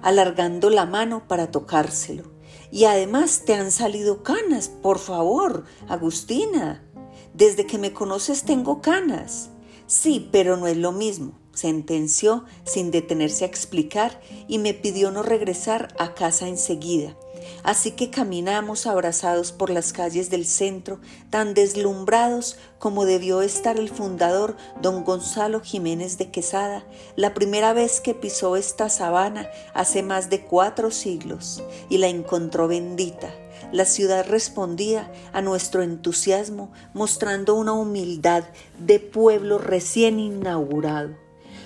alargando 0.00 0.70
la 0.70 0.86
mano 0.86 1.26
para 1.26 1.50
tocárselo. 1.50 2.30
Y 2.70 2.84
además 2.84 3.42
te 3.44 3.54
han 3.54 3.72
salido 3.72 4.22
canas, 4.22 4.68
por 4.68 5.00
favor, 5.00 5.64
Agustina. 5.88 6.88
Desde 7.34 7.66
que 7.66 7.78
me 7.78 7.92
conoces 7.92 8.44
tengo 8.44 8.80
canas. 8.80 9.50
Sí, 9.88 10.28
pero 10.30 10.56
no 10.56 10.68
es 10.68 10.76
lo 10.76 10.92
mismo, 10.92 11.36
sentenció 11.52 12.44
sin 12.62 12.92
detenerse 12.92 13.42
a 13.44 13.48
explicar 13.48 14.20
y 14.46 14.58
me 14.58 14.72
pidió 14.72 15.10
no 15.10 15.24
regresar 15.24 15.92
a 15.98 16.14
casa 16.14 16.46
enseguida, 16.46 17.16
Así 17.62 17.92
que 17.92 18.10
caminamos 18.10 18.86
abrazados 18.86 19.52
por 19.52 19.70
las 19.70 19.92
calles 19.92 20.30
del 20.30 20.46
centro, 20.46 21.00
tan 21.30 21.54
deslumbrados 21.54 22.56
como 22.78 23.04
debió 23.04 23.42
estar 23.42 23.78
el 23.78 23.88
fundador 23.88 24.56
don 24.80 25.04
Gonzalo 25.04 25.60
Jiménez 25.60 26.18
de 26.18 26.30
Quesada, 26.30 26.84
la 27.16 27.34
primera 27.34 27.72
vez 27.72 28.00
que 28.00 28.14
pisó 28.14 28.56
esta 28.56 28.88
sabana 28.88 29.48
hace 29.74 30.02
más 30.02 30.30
de 30.30 30.42
cuatro 30.44 30.90
siglos 30.90 31.62
y 31.88 31.98
la 31.98 32.08
encontró 32.08 32.68
bendita. 32.68 33.32
La 33.70 33.84
ciudad 33.84 34.26
respondía 34.28 35.10
a 35.32 35.40
nuestro 35.40 35.82
entusiasmo 35.82 36.72
mostrando 36.92 37.54
una 37.54 37.72
humildad 37.72 38.44
de 38.78 39.00
pueblo 39.00 39.58
recién 39.58 40.18
inaugurado. 40.18 41.16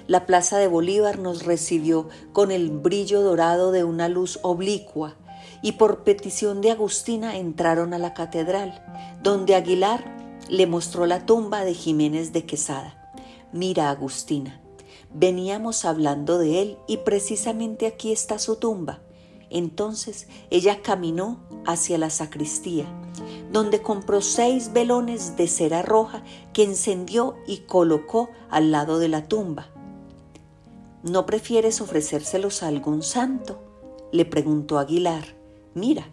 La 0.07 0.25
plaza 0.25 0.59
de 0.59 0.69
Bolívar 0.69 1.19
nos 1.19 1.45
recibió 1.45 2.09
con 2.33 2.53
el 2.53 2.71
brillo 2.71 3.23
dorado 3.23 3.73
de 3.73 3.83
una 3.83 4.09
luz 4.09 4.39
oblicua 4.43 5.17
y 5.63 5.73
por 5.73 6.05
petición 6.05 6.61
de 6.61 6.71
Agustina 6.71 7.37
entraron 7.37 7.95
a 7.95 7.99
la 7.99 8.15
catedral, 8.15 8.83
donde 9.23 9.55
Aguilar 9.55 10.17
le 10.49 10.67
mostró 10.67 11.07
la 11.07 11.27
tumba 11.27 11.65
de 11.65 11.75
Jiménez 11.75 12.33
de 12.33 12.45
Quesada. 12.45 13.13
Mira, 13.53 13.91
Agustina, 13.91 14.61
veníamos 15.13 15.85
hablando 15.85 16.39
de 16.39 16.63
él 16.63 16.79
y 16.87 16.99
precisamente 16.99 17.87
aquí 17.87 18.13
está 18.13 18.39
su 18.39 18.57
tumba. 18.57 19.01
Entonces 19.51 20.27
ella 20.51 20.83
caminó 20.83 21.41
hacia 21.67 21.99
la 21.99 22.11
sacristía, 22.11 22.87
donde 23.53 23.81
compró 23.81 24.21
seis 24.21 24.73
velones 24.73 25.37
de 25.37 25.47
cera 25.47 25.83
roja 25.83 26.23
que 26.53 26.65
encendió 26.65 27.37
y 27.47 27.59
colocó 27.59 28.29
al 28.51 28.73
lado 28.73 28.99
de 28.99 29.09
la 29.09 29.29
tumba. 29.29 29.69
¿No 31.03 31.25
prefieres 31.27 31.81
ofrecérselos 31.81 32.63
a 32.63 32.69
algún 32.69 33.03
santo? 33.03 33.63
le 34.13 34.25
preguntó 34.25 34.79
Aguilar. 34.79 35.36
Mira, 35.77 36.09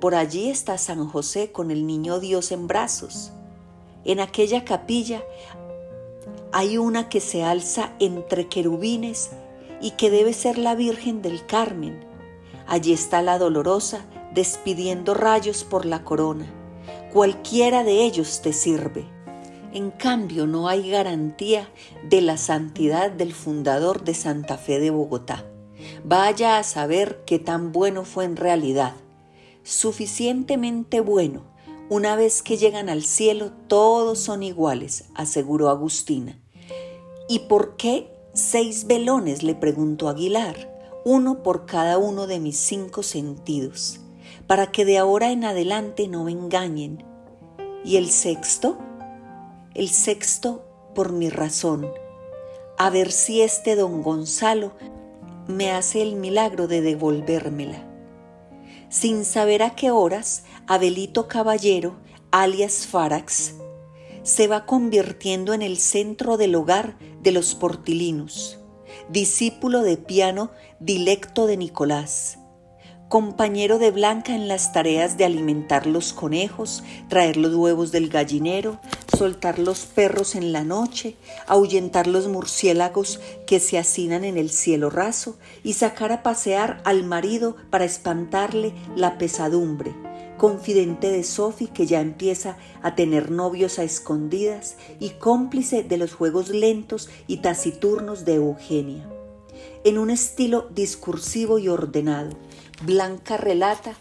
por 0.00 0.14
allí 0.14 0.48
está 0.48 0.78
San 0.78 1.08
José 1.08 1.50
con 1.50 1.72
el 1.72 1.88
niño 1.88 2.20
Dios 2.20 2.52
en 2.52 2.68
brazos. 2.68 3.32
En 4.04 4.20
aquella 4.20 4.64
capilla 4.64 5.24
hay 6.52 6.78
una 6.78 7.08
que 7.08 7.18
se 7.18 7.42
alza 7.42 7.94
entre 7.98 8.46
querubines 8.46 9.30
y 9.80 9.90
que 9.90 10.08
debe 10.08 10.32
ser 10.32 10.56
la 10.56 10.76
Virgen 10.76 11.20
del 11.20 11.44
Carmen. 11.46 11.98
Allí 12.68 12.92
está 12.92 13.22
la 13.22 13.38
dolorosa 13.38 14.06
despidiendo 14.34 15.14
rayos 15.14 15.64
por 15.64 15.84
la 15.84 16.04
corona. 16.04 16.46
Cualquiera 17.12 17.82
de 17.82 18.04
ellos 18.04 18.40
te 18.40 18.52
sirve. 18.52 19.04
En 19.72 19.90
cambio, 19.90 20.46
no 20.46 20.68
hay 20.68 20.88
garantía 20.88 21.68
de 22.08 22.20
la 22.20 22.36
santidad 22.36 23.10
del 23.10 23.34
fundador 23.34 24.04
de 24.04 24.14
Santa 24.14 24.58
Fe 24.58 24.78
de 24.78 24.90
Bogotá. 24.90 25.51
Vaya 26.04 26.58
a 26.58 26.62
saber 26.62 27.22
qué 27.26 27.38
tan 27.38 27.72
bueno 27.72 28.04
fue 28.04 28.24
en 28.24 28.36
realidad. 28.36 28.94
Suficientemente 29.62 31.00
bueno. 31.00 31.42
Una 31.88 32.16
vez 32.16 32.42
que 32.42 32.56
llegan 32.56 32.88
al 32.88 33.02
cielo, 33.02 33.52
todos 33.68 34.18
son 34.18 34.42
iguales, 34.42 35.04
aseguró 35.14 35.68
Agustina. 35.68 36.38
¿Y 37.28 37.40
por 37.40 37.76
qué 37.76 38.10
seis 38.32 38.86
velones? 38.86 39.42
le 39.42 39.54
preguntó 39.54 40.08
Aguilar, 40.08 40.56
uno 41.04 41.42
por 41.42 41.66
cada 41.66 41.98
uno 41.98 42.26
de 42.26 42.40
mis 42.40 42.56
cinco 42.56 43.02
sentidos, 43.02 44.00
para 44.46 44.70
que 44.70 44.84
de 44.84 44.98
ahora 44.98 45.32
en 45.32 45.44
adelante 45.44 46.08
no 46.08 46.24
me 46.24 46.32
engañen. 46.32 47.04
¿Y 47.84 47.96
el 47.96 48.10
sexto? 48.10 48.78
El 49.74 49.88
sexto 49.88 50.64
por 50.94 51.12
mi 51.12 51.30
razón, 51.30 51.88
a 52.78 52.90
ver 52.90 53.12
si 53.12 53.42
este 53.42 53.76
don 53.76 54.02
Gonzalo 54.02 54.72
me 55.46 55.70
hace 55.70 56.02
el 56.02 56.16
milagro 56.16 56.68
de 56.68 56.80
devolvérmela. 56.80 57.88
Sin 58.88 59.24
saber 59.24 59.62
a 59.62 59.74
qué 59.74 59.90
horas, 59.90 60.44
Abelito 60.66 61.28
Caballero, 61.28 61.96
alias 62.30 62.86
Farax, 62.86 63.54
se 64.22 64.46
va 64.46 64.66
convirtiendo 64.66 65.54
en 65.54 65.62
el 65.62 65.78
centro 65.78 66.36
del 66.36 66.54
hogar 66.54 66.96
de 67.22 67.32
los 67.32 67.54
portilinos, 67.54 68.60
discípulo 69.08 69.82
de 69.82 69.96
piano 69.96 70.50
dilecto 70.78 71.46
de 71.46 71.56
Nicolás, 71.56 72.38
compañero 73.12 73.78
de 73.78 73.90
Blanca 73.90 74.34
en 74.34 74.48
las 74.48 74.72
tareas 74.72 75.18
de 75.18 75.26
alimentar 75.26 75.86
los 75.86 76.14
conejos, 76.14 76.82
traer 77.08 77.36
los 77.36 77.54
huevos 77.54 77.92
del 77.92 78.08
gallinero, 78.08 78.80
soltar 79.14 79.58
los 79.58 79.80
perros 79.80 80.34
en 80.34 80.50
la 80.50 80.64
noche, 80.64 81.16
ahuyentar 81.46 82.06
los 82.06 82.28
murciélagos 82.28 83.20
que 83.46 83.60
se 83.60 83.76
hacinan 83.76 84.24
en 84.24 84.38
el 84.38 84.48
cielo 84.48 84.88
raso 84.88 85.36
y 85.62 85.74
sacar 85.74 86.10
a 86.10 86.22
pasear 86.22 86.80
al 86.86 87.04
marido 87.04 87.54
para 87.68 87.84
espantarle 87.84 88.72
la 88.96 89.18
pesadumbre, 89.18 89.92
confidente 90.38 91.10
de 91.10 91.22
Sophie 91.22 91.68
que 91.68 91.84
ya 91.84 92.00
empieza 92.00 92.56
a 92.80 92.94
tener 92.94 93.30
novios 93.30 93.78
a 93.78 93.82
escondidas 93.82 94.76
y 95.00 95.10
cómplice 95.10 95.82
de 95.82 95.98
los 95.98 96.14
juegos 96.14 96.48
lentos 96.48 97.10
y 97.26 97.42
taciturnos 97.42 98.24
de 98.24 98.36
Eugenia. 98.36 99.06
En 99.84 99.98
un 99.98 100.08
estilo 100.08 100.68
discursivo 100.70 101.58
y 101.58 101.68
ordenado, 101.68 102.30
Blanca 102.84 103.36
relata 103.36 103.94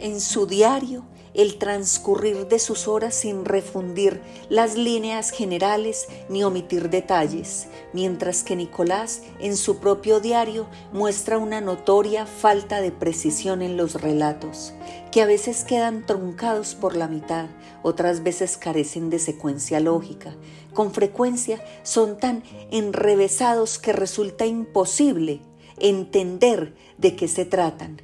en 0.00 0.20
su 0.20 0.46
diario 0.46 1.04
el 1.34 1.56
transcurrir 1.58 2.48
de 2.48 2.58
sus 2.58 2.88
horas 2.88 3.14
sin 3.14 3.44
refundir 3.44 4.20
las 4.48 4.76
líneas 4.76 5.30
generales 5.30 6.08
ni 6.28 6.42
omitir 6.42 6.90
detalles, 6.90 7.68
mientras 7.92 8.42
que 8.42 8.56
Nicolás 8.56 9.22
en 9.38 9.56
su 9.56 9.78
propio 9.78 10.18
diario 10.18 10.66
muestra 10.92 11.38
una 11.38 11.60
notoria 11.60 12.26
falta 12.26 12.80
de 12.80 12.90
precisión 12.90 13.62
en 13.62 13.76
los 13.76 14.00
relatos, 14.00 14.72
que 15.12 15.22
a 15.22 15.26
veces 15.26 15.62
quedan 15.62 16.06
truncados 16.06 16.74
por 16.74 16.96
la 16.96 17.06
mitad, 17.06 17.46
otras 17.82 18.24
veces 18.24 18.56
carecen 18.56 19.10
de 19.10 19.20
secuencia 19.20 19.78
lógica, 19.78 20.34
con 20.72 20.92
frecuencia 20.92 21.62
son 21.84 22.18
tan 22.18 22.42
enrevesados 22.70 23.78
que 23.78 23.92
resulta 23.92 24.44
imposible 24.44 25.40
entender 25.78 26.74
de 26.98 27.16
qué 27.16 27.28
se 27.28 27.44
tratan 27.44 28.02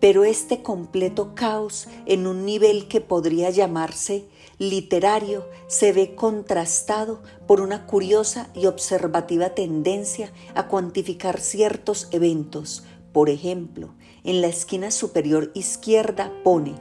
pero 0.00 0.24
este 0.24 0.62
completo 0.62 1.34
caos 1.34 1.88
en 2.04 2.26
un 2.26 2.44
nivel 2.44 2.86
que 2.88 3.00
podría 3.00 3.50
llamarse 3.50 4.26
literario 4.58 5.48
se 5.66 5.92
ve 5.92 6.14
contrastado 6.14 7.22
por 7.46 7.60
una 7.60 7.86
curiosa 7.86 8.48
y 8.54 8.66
observativa 8.66 9.50
tendencia 9.50 10.32
a 10.54 10.68
cuantificar 10.68 11.40
ciertos 11.40 12.08
eventos. 12.10 12.84
Por 13.12 13.30
ejemplo, 13.30 13.94
en 14.24 14.40
la 14.42 14.48
esquina 14.48 14.90
superior 14.90 15.50
izquierda 15.54 16.32
pone 16.44 16.74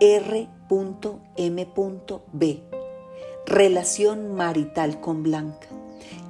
R.M.B. 0.00 0.52
Relación 3.46 4.34
marital 4.34 5.00
con 5.00 5.22
Blanca. 5.22 5.68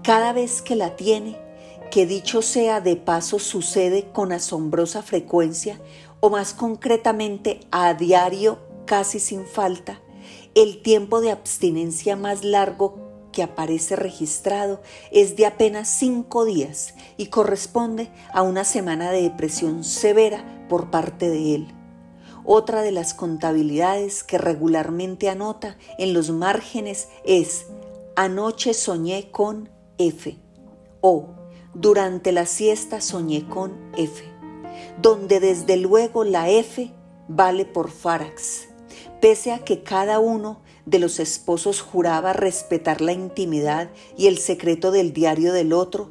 Cada 0.02 0.32
vez 0.32 0.62
que 0.62 0.76
la 0.76 0.96
tiene, 0.96 1.36
que 1.90 2.06
dicho 2.06 2.42
sea 2.42 2.80
de 2.80 2.96
paso 2.96 3.38
sucede 3.38 4.10
con 4.12 4.32
asombrosa 4.32 5.02
frecuencia 5.02 5.80
o 6.20 6.30
más 6.30 6.52
concretamente 6.52 7.60
a 7.70 7.94
diario 7.94 8.58
casi 8.84 9.20
sin 9.20 9.46
falta, 9.46 10.00
el 10.54 10.82
tiempo 10.82 11.20
de 11.20 11.30
abstinencia 11.30 12.16
más 12.16 12.44
largo 12.44 13.08
que 13.32 13.42
aparece 13.42 13.96
registrado 13.96 14.80
es 15.12 15.36
de 15.36 15.46
apenas 15.46 15.88
cinco 15.88 16.44
días 16.44 16.94
y 17.16 17.26
corresponde 17.26 18.10
a 18.32 18.42
una 18.42 18.64
semana 18.64 19.10
de 19.10 19.22
depresión 19.22 19.84
severa 19.84 20.66
por 20.68 20.90
parte 20.90 21.28
de 21.28 21.54
él. 21.54 21.74
Otra 22.44 22.80
de 22.80 22.92
las 22.92 23.12
contabilidades 23.12 24.24
que 24.24 24.38
regularmente 24.38 25.28
anota 25.28 25.76
en 25.98 26.14
los 26.14 26.30
márgenes 26.30 27.08
es 27.24 27.66
Anoche 28.16 28.74
soñé 28.74 29.30
con 29.30 29.68
F 29.98 30.38
o 31.02 31.28
durante 31.74 32.32
la 32.32 32.46
siesta 32.46 33.00
soñé 33.00 33.46
con 33.48 33.72
F, 33.96 34.24
donde 35.00 35.40
desde 35.40 35.76
luego 35.76 36.24
la 36.24 36.48
F 36.48 36.92
vale 37.28 37.64
por 37.64 37.90
Farax, 37.90 38.68
pese 39.20 39.52
a 39.52 39.58
que 39.64 39.82
cada 39.82 40.18
uno 40.18 40.62
de 40.86 40.98
los 40.98 41.20
esposos 41.20 41.82
juraba 41.82 42.32
respetar 42.32 43.00
la 43.00 43.12
intimidad 43.12 43.90
y 44.16 44.26
el 44.26 44.38
secreto 44.38 44.90
del 44.90 45.12
diario 45.12 45.52
del 45.52 45.72
otro, 45.72 46.10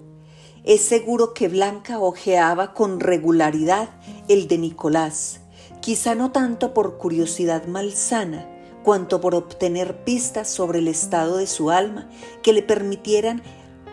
es 0.64 0.82
seguro 0.82 1.34
que 1.34 1.48
Blanca 1.48 2.00
ojeaba 2.00 2.74
con 2.74 3.00
regularidad 3.00 3.90
el 4.28 4.48
de 4.48 4.58
Nicolás, 4.58 5.40
quizá 5.82 6.14
no 6.14 6.32
tanto 6.32 6.74
por 6.74 6.98
curiosidad 6.98 7.66
malsana, 7.68 8.48
cuanto 8.84 9.20
por 9.20 9.34
obtener 9.34 10.04
pistas 10.04 10.50
sobre 10.50 10.80
el 10.80 10.88
estado 10.88 11.38
de 11.38 11.48
su 11.48 11.72
alma 11.72 12.10
que 12.44 12.54
le 12.54 12.64
permitieran 12.64 13.42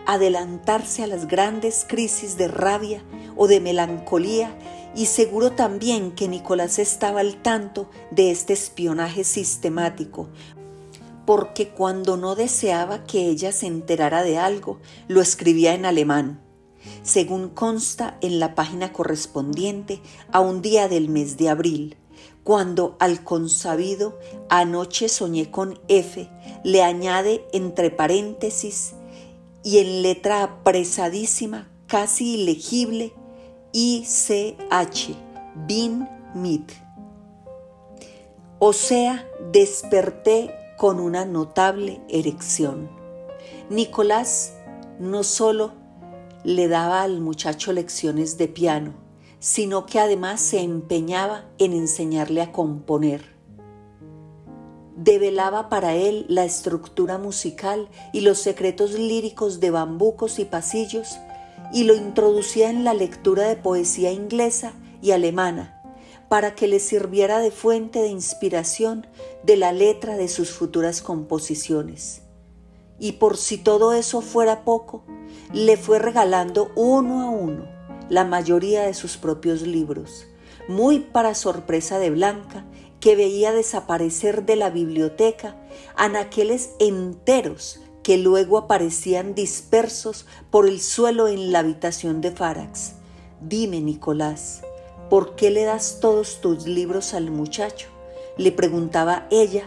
adelantarse 0.05 1.03
a 1.03 1.07
las 1.07 1.27
grandes 1.27 1.85
crisis 1.87 2.37
de 2.37 2.47
rabia 2.47 3.03
o 3.35 3.47
de 3.47 3.59
melancolía 3.59 4.57
y 4.95 5.07
seguro 5.07 5.51
también 5.51 6.11
que 6.11 6.27
Nicolás 6.27 6.79
estaba 6.79 7.19
al 7.19 7.41
tanto 7.41 7.89
de 8.11 8.31
este 8.31 8.53
espionaje 8.53 9.23
sistemático, 9.23 10.29
porque 11.25 11.69
cuando 11.69 12.17
no 12.17 12.35
deseaba 12.35 13.03
que 13.03 13.27
ella 13.27 13.51
se 13.51 13.67
enterara 13.67 14.23
de 14.23 14.37
algo, 14.37 14.79
lo 15.07 15.21
escribía 15.21 15.73
en 15.73 15.85
alemán, 15.85 16.39
según 17.03 17.49
consta 17.49 18.17
en 18.21 18.39
la 18.39 18.55
página 18.55 18.93
correspondiente 18.93 20.01
a 20.31 20.39
un 20.39 20.61
día 20.61 20.87
del 20.87 21.09
mes 21.09 21.35
de 21.35 21.49
abril, 21.49 21.97
cuando 22.43 22.95
al 22.99 23.23
consabido 23.23 24.17
anoche 24.49 25.09
soñé 25.09 25.49
con 25.49 25.79
F 25.87 26.29
le 26.63 26.83
añade 26.83 27.43
entre 27.51 27.89
paréntesis 27.89 28.93
y 29.65 29.79
en 29.79 30.03
letra 30.03 30.43
apresadísima, 30.43 31.67
casi 31.87 32.35
ilegible, 32.35 33.13
ICH, 33.73 35.17
Bin 35.67 36.07
Mit. 36.35 36.71
O 38.59 38.73
sea, 38.73 39.27
desperté 39.51 40.53
con 40.77 40.99
una 40.99 41.25
notable 41.25 41.99
erección. 42.09 42.91
Nicolás 43.71 44.53
no 44.99 45.23
solo 45.23 45.73
le 46.43 46.67
daba 46.67 47.01
al 47.01 47.19
muchacho 47.19 47.73
lecciones 47.73 48.37
de 48.37 48.47
piano, 48.47 48.93
sino 49.39 49.87
que 49.87 49.99
además 49.99 50.41
se 50.41 50.61
empeñaba 50.61 51.45
en 51.57 51.73
enseñarle 51.73 52.43
a 52.43 52.51
componer 52.51 53.34
develaba 55.05 55.69
para 55.69 55.93
él 55.93 56.25
la 56.27 56.45
estructura 56.45 57.19
musical 57.19 57.87
y 58.11 58.21
los 58.21 58.39
secretos 58.39 58.93
líricos 58.93 59.59
de 59.59 59.69
bambucos 59.69 60.39
y 60.39 60.45
pasillos, 60.45 61.19
y 61.71 61.83
lo 61.83 61.95
introducía 61.95 62.71
en 62.71 62.83
la 62.83 62.95
lectura 62.95 63.47
de 63.47 63.55
poesía 63.55 64.11
inglesa 64.11 64.73
y 65.03 65.11
alemana, 65.11 65.79
para 66.27 66.55
que 66.55 66.67
le 66.67 66.79
sirviera 66.79 67.37
de 67.39 67.51
fuente 67.51 68.01
de 68.01 68.07
inspiración 68.07 69.05
de 69.43 69.57
la 69.57 69.71
letra 69.73 70.17
de 70.17 70.27
sus 70.27 70.49
futuras 70.49 71.03
composiciones. 71.03 72.23
Y 72.97 73.13
por 73.13 73.37
si 73.37 73.59
todo 73.59 73.93
eso 73.93 74.21
fuera 74.21 74.63
poco, 74.63 75.03
le 75.53 75.77
fue 75.77 75.99
regalando 75.99 76.71
uno 76.75 77.21
a 77.21 77.29
uno 77.29 77.67
la 78.09 78.23
mayoría 78.23 78.83
de 78.83 78.95
sus 78.95 79.17
propios 79.17 79.61
libros, 79.61 80.25
muy 80.67 80.99
para 80.99 81.35
sorpresa 81.35 81.99
de 81.99 82.09
Blanca, 82.09 82.65
que 82.99 83.15
veía 83.15 83.51
desaparecer 83.51 84.45
de 84.45 84.55
la 84.55 84.69
biblioteca 84.69 85.55
anaqueles 85.95 86.71
enteros 86.79 87.79
que 88.05 88.17
luego 88.17 88.59
aparecían 88.59 89.33
dispersos 89.33 90.27
por 90.51 90.67
el 90.67 90.79
suelo 90.79 91.27
en 91.27 91.51
la 91.51 91.59
habitación 91.59 92.21
de 92.21 92.29
Farax. 92.29 92.93
Dime, 93.41 93.81
Nicolás, 93.81 94.61
¿por 95.09 95.35
qué 95.35 95.49
le 95.49 95.63
das 95.63 95.97
todos 96.01 96.39
tus 96.39 96.67
libros 96.67 97.15
al 97.15 97.31
muchacho? 97.31 97.87
Le 98.37 98.51
preguntaba 98.51 99.25
ella, 99.31 99.63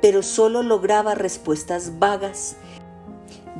pero 0.00 0.22
solo 0.22 0.62
lograba 0.62 1.14
respuestas 1.14 1.98
vagas 1.98 2.56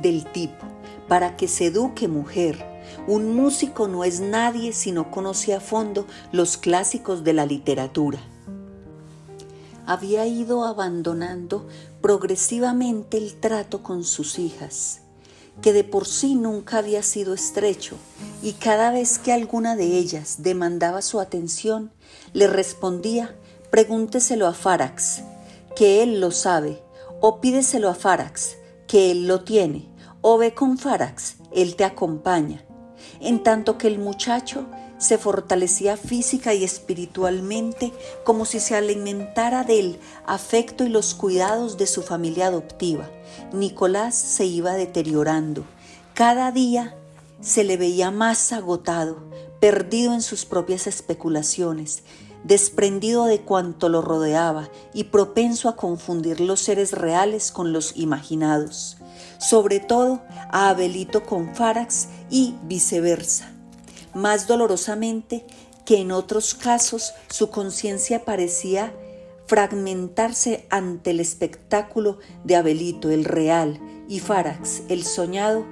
del 0.01 0.25
tipo, 0.31 0.65
para 1.07 1.37
que 1.37 1.47
se 1.47 1.67
eduque 1.67 2.07
mujer. 2.07 2.65
Un 3.07 3.35
músico 3.35 3.87
no 3.87 4.03
es 4.03 4.19
nadie 4.19 4.73
si 4.73 4.91
no 4.91 5.11
conoce 5.11 5.53
a 5.53 5.59
fondo 5.59 6.07
los 6.31 6.57
clásicos 6.57 7.23
de 7.23 7.33
la 7.33 7.45
literatura 7.45 8.19
había 9.85 10.25
ido 10.25 10.63
abandonando 10.63 11.67
progresivamente 12.01 13.17
el 13.17 13.39
trato 13.39 13.83
con 13.83 14.03
sus 14.03 14.39
hijas, 14.39 15.01
que 15.61 15.73
de 15.73 15.83
por 15.83 16.07
sí 16.07 16.35
nunca 16.35 16.77
había 16.77 17.03
sido 17.03 17.33
estrecho, 17.33 17.95
y 18.41 18.53
cada 18.53 18.91
vez 18.91 19.19
que 19.19 19.31
alguna 19.31 19.75
de 19.75 19.97
ellas 19.97 20.37
demandaba 20.39 21.01
su 21.01 21.19
atención, 21.19 21.91
le 22.33 22.47
respondía, 22.47 23.35
pregúnteselo 23.69 24.47
a 24.47 24.53
Farax, 24.53 25.21
que 25.75 26.03
él 26.03 26.19
lo 26.19 26.31
sabe, 26.31 26.81
o 27.21 27.39
pídeselo 27.39 27.89
a 27.89 27.95
Farax, 27.95 28.57
que 28.87 29.11
él 29.11 29.27
lo 29.27 29.41
tiene, 29.43 29.89
o 30.21 30.37
ve 30.37 30.53
con 30.53 30.77
Farax, 30.77 31.35
él 31.51 31.75
te 31.75 31.83
acompaña. 31.83 32.65
En 33.19 33.43
tanto 33.43 33.77
que 33.77 33.87
el 33.87 33.99
muchacho 33.99 34.65
se 35.03 35.17
fortalecía 35.17 35.97
física 35.97 36.53
y 36.53 36.63
espiritualmente 36.63 37.91
como 38.23 38.45
si 38.45 38.61
se 38.61 38.73
alimentara 38.73 39.65
del 39.65 39.99
afecto 40.25 40.85
y 40.85 40.89
los 40.89 41.13
cuidados 41.13 41.77
de 41.77 41.87
su 41.87 42.03
familia 42.03 42.47
adoptiva. 42.47 43.09
Nicolás 43.51 44.15
se 44.15 44.45
iba 44.45 44.75
deteriorando. 44.75 45.65
Cada 46.13 46.53
día 46.53 46.95
se 47.41 47.65
le 47.65 47.75
veía 47.75 48.11
más 48.11 48.53
agotado, 48.53 49.17
perdido 49.59 50.13
en 50.13 50.21
sus 50.21 50.45
propias 50.45 50.87
especulaciones, 50.87 52.03
desprendido 52.45 53.25
de 53.25 53.41
cuanto 53.41 53.89
lo 53.89 54.01
rodeaba 54.01 54.69
y 54.93 55.05
propenso 55.05 55.67
a 55.67 55.75
confundir 55.75 56.39
los 56.39 56.61
seres 56.61 56.93
reales 56.93 57.51
con 57.51 57.73
los 57.73 57.97
imaginados, 57.97 58.95
sobre 59.37 59.81
todo 59.81 60.21
a 60.49 60.69
Abelito 60.69 61.25
con 61.25 61.53
Farax 61.53 62.07
y 62.29 62.55
viceversa 62.63 63.52
más 64.13 64.47
dolorosamente 64.47 65.45
que 65.85 65.99
en 65.99 66.11
otros 66.11 66.53
casos 66.53 67.13
su 67.29 67.49
conciencia 67.49 68.25
parecía 68.25 68.93
fragmentarse 69.45 70.65
ante 70.69 71.11
el 71.11 71.19
espectáculo 71.19 72.19
de 72.43 72.55
Abelito 72.55 73.09
el 73.11 73.25
real 73.25 73.79
y 74.07 74.19
Farax 74.19 74.83
el 74.87 75.03
soñado, 75.03 75.65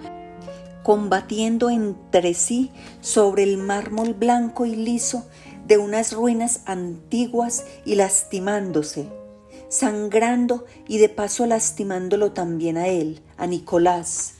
combatiendo 0.83 1.69
entre 1.69 2.33
sí 2.33 2.71
sobre 2.99 3.43
el 3.43 3.57
mármol 3.57 4.13
blanco 4.13 4.65
y 4.65 4.75
liso 4.75 5.25
de 5.65 5.77
unas 5.77 6.11
ruinas 6.11 6.61
antiguas 6.65 7.65
y 7.85 7.95
lastimándose 7.95 9.07
sangrando 9.71 10.65
y 10.85 10.97
de 10.97 11.07
paso 11.07 11.45
lastimándolo 11.45 12.33
también 12.33 12.77
a 12.77 12.89
él, 12.89 13.21
a 13.37 13.47
Nicolás, 13.47 14.33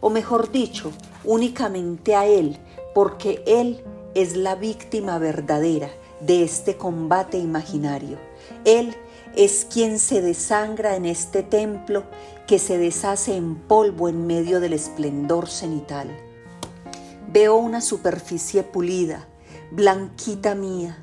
o 0.00 0.10
mejor 0.10 0.52
dicho, 0.52 0.92
únicamente 1.24 2.14
a 2.14 2.24
él, 2.24 2.56
porque 2.96 3.42
él 3.46 3.84
es 4.14 4.36
la 4.36 4.54
víctima 4.54 5.18
verdadera 5.18 5.90
de 6.20 6.42
este 6.42 6.78
combate 6.78 7.36
imaginario. 7.36 8.16
Él 8.64 8.96
es 9.36 9.66
quien 9.70 9.98
se 9.98 10.22
desangra 10.22 10.96
en 10.96 11.04
este 11.04 11.42
templo 11.42 12.04
que 12.46 12.58
se 12.58 12.78
deshace 12.78 13.36
en 13.36 13.56
polvo 13.56 14.08
en 14.08 14.26
medio 14.26 14.60
del 14.60 14.72
esplendor 14.72 15.50
cenital. 15.50 16.08
Veo 17.30 17.56
una 17.56 17.82
superficie 17.82 18.62
pulida, 18.62 19.28
blanquita 19.72 20.54
mía. 20.54 20.96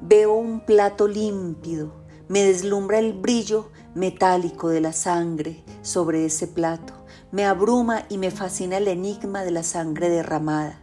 Veo 0.00 0.32
un 0.32 0.60
plato 0.60 1.06
límpido. 1.06 1.92
Me 2.28 2.44
deslumbra 2.44 2.98
el 2.98 3.12
brillo 3.12 3.68
metálico 3.94 4.70
de 4.70 4.80
la 4.80 4.94
sangre 4.94 5.64
sobre 5.82 6.24
ese 6.24 6.46
plato. 6.46 6.94
Me 7.30 7.44
abruma 7.44 8.06
y 8.08 8.16
me 8.16 8.30
fascina 8.30 8.78
el 8.78 8.88
enigma 8.88 9.44
de 9.44 9.50
la 9.50 9.62
sangre 9.62 10.08
derramada. 10.08 10.79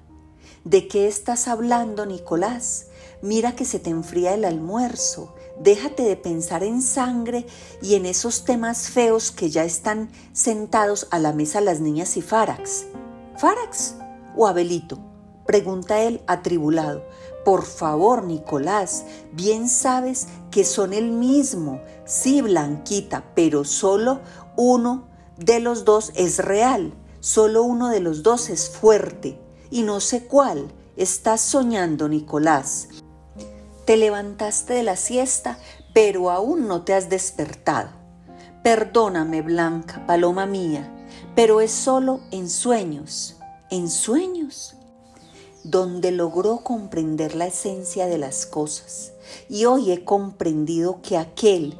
¿De 0.70 0.90
qué 0.90 1.08
estás 1.08 1.48
hablando, 1.48 2.06
Nicolás? 2.06 2.88
Mira 3.22 3.56
que 3.56 3.64
se 3.64 3.80
te 3.80 3.90
enfría 3.90 4.34
el 4.34 4.44
almuerzo. 4.44 5.34
Déjate 5.58 6.04
de 6.04 6.18
pensar 6.18 6.62
en 6.62 6.82
sangre 6.82 7.46
y 7.82 7.96
en 7.96 8.06
esos 8.06 8.44
temas 8.44 8.90
feos 8.90 9.32
que 9.32 9.50
ya 9.50 9.64
están 9.64 10.12
sentados 10.34 11.08
a 11.10 11.20
la 11.20 11.32
mesa 11.32 11.62
las 11.62 11.80
niñas 11.80 12.18
y 12.18 12.22
Farax. 12.22 12.88
¿Farax 13.38 13.96
o 14.36 14.46
Abelito? 14.46 15.00
Pregunta 15.46 16.02
él 16.02 16.20
atribulado. 16.28 17.02
Por 17.46 17.64
favor, 17.64 18.26
Nicolás, 18.26 19.06
bien 19.32 19.70
sabes 19.70 20.28
que 20.52 20.66
son 20.66 20.92
el 20.92 21.12
mismo. 21.12 21.80
Sí, 22.04 22.42
Blanquita, 22.42 23.24
pero 23.36 23.64
solo 23.64 24.20
uno 24.58 25.08
de 25.38 25.62
los 25.62 25.86
dos 25.86 26.12
es 26.16 26.40
real. 26.40 26.94
Solo 27.22 27.64
uno 27.64 27.88
de 27.88 28.02
los 28.02 28.22
dos 28.22 28.50
es 28.50 28.70
fuerte. 28.70 29.47
Y 29.70 29.84
no 29.84 30.00
sé 30.00 30.26
cuál. 30.26 30.72
Estás 30.96 31.42
soñando, 31.42 32.10
Nicolás. 32.10 32.88
Te 33.86 33.98
levantaste 33.98 34.74
de 34.74 34.84
la 34.84 34.96
siesta, 34.96 35.60
pero 35.94 36.30
aún 36.30 36.68
no 36.68 36.84
te 36.84 36.94
has 36.94 37.10
despertado. 37.10 37.90
Perdóname, 38.64 39.42
Blanca, 39.42 40.06
paloma 40.06 40.46
mía, 40.46 40.92
pero 41.36 41.62
es 41.62 41.72
solo 41.72 42.20
en 42.32 42.50
sueños, 42.50 43.38
en 43.70 43.90
sueños, 43.90 44.76
donde 45.64 46.12
logró 46.12 46.58
comprender 46.64 47.36
la 47.36 47.48
esencia 47.48 48.08
de 48.08 48.18
las 48.18 48.46
cosas. 48.46 49.14
Y 49.50 49.66
hoy 49.66 49.92
he 49.92 50.04
comprendido 50.04 51.02
que 51.02 51.18
aquel 51.18 51.78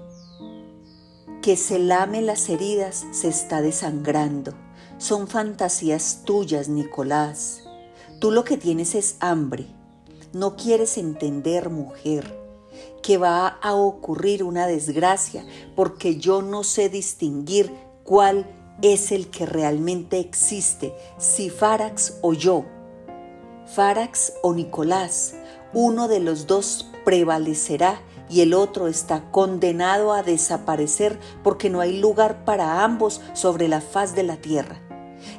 que 1.42 1.58
se 1.58 1.80
lame 1.80 2.22
las 2.22 2.50
heridas 2.50 3.06
se 3.12 3.28
está 3.28 3.62
desangrando. 3.62 4.54
Son 4.98 5.28
fantasías 5.28 6.22
tuyas, 6.26 6.70
Nicolás. 6.70 7.67
Tú 8.20 8.32
lo 8.32 8.44
que 8.44 8.58
tienes 8.58 8.96
es 8.96 9.18
hambre 9.20 9.68
no 10.34 10.56
quieres 10.56 10.98
entender, 10.98 11.70
mujer, 11.70 12.38
que 13.02 13.18
va 13.18 13.48
a 13.48 13.74
ocurrir 13.74 14.44
una 14.44 14.68
desgracia 14.68 15.46
porque 15.76 16.18
yo 16.18 16.42
no 16.42 16.64
sé 16.64 16.90
distinguir 16.90 17.74
cuál 18.04 18.46
es 18.82 19.12
el 19.12 19.30
que 19.30 19.46
realmente 19.46 20.20
existe, 20.20 20.94
si 21.18 21.50
Farax 21.50 22.20
o 22.22 22.34
yo. 22.34 22.66
Farax 23.66 24.34
o 24.44 24.54
Nicolás, 24.54 25.34
uno 25.74 26.08
de 26.08 26.20
los 26.20 26.46
dos 26.46 26.88
prevalecerá 27.04 28.02
y 28.30 28.42
el 28.42 28.54
otro 28.54 28.88
está 28.88 29.32
condenado 29.32 30.14
a 30.14 30.24
desaparecer 30.24 31.20
porque 31.44 31.70
no 31.70 31.80
hay 31.80 32.00
lugar 32.00 32.44
para 32.46 32.84
ambos 32.84 33.22
sobre 33.34 33.68
la 33.68 33.82
faz 33.82 34.14
de 34.14 34.24
la 34.24 34.38
tierra. 34.38 34.87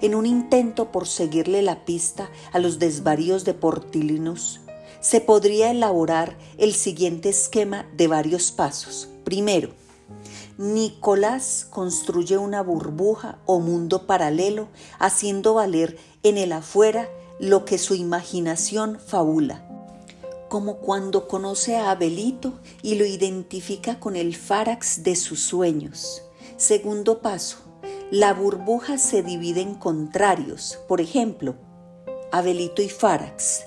En 0.01 0.15
un 0.15 0.27
intento 0.27 0.91
por 0.93 1.07
seguirle 1.07 1.63
la 1.63 1.85
pista 1.85 2.31
a 2.53 2.59
los 2.59 2.79
desvaríos 2.79 3.45
de 3.45 3.55
Portilinus, 3.55 4.61
se 5.01 5.21
podría 5.21 5.71
elaborar 5.71 6.37
el 6.57 6.75
siguiente 6.75 7.29
esquema 7.29 7.87
de 7.97 8.09
varios 8.09 8.51
pasos. 8.51 9.09
Primero, 9.25 9.71
Nicolás 10.59 11.67
construye 11.71 12.37
una 12.37 12.63
burbuja 12.63 13.39
o 13.47 13.61
mundo 13.61 14.07
paralelo 14.07 14.69
haciendo 14.99 15.55
valer 15.55 15.97
en 16.25 16.37
el 16.37 16.53
afuera 16.53 17.09
lo 17.39 17.65
que 17.65 17.79
su 17.79 17.95
imaginación 17.95 18.99
fabula, 18.99 19.65
como 20.49 20.79
cuando 20.79 21.29
conoce 21.29 21.77
a 21.77 21.93
Abelito 21.93 22.55
y 22.83 22.97
lo 22.97 23.07
identifica 23.07 24.01
con 24.01 24.17
el 24.17 24.35
farax 24.35 25.05
de 25.05 25.15
sus 25.15 25.41
sueños. 25.41 26.23
Segundo 26.57 27.21
paso, 27.21 27.59
la 28.11 28.33
burbuja 28.33 28.97
se 28.97 29.23
divide 29.23 29.61
en 29.61 29.75
contrarios, 29.75 30.79
por 30.89 31.03
ejemplo, 31.03 31.57
Abelito 32.33 32.81
y 32.81 32.89
Farax 32.89 33.65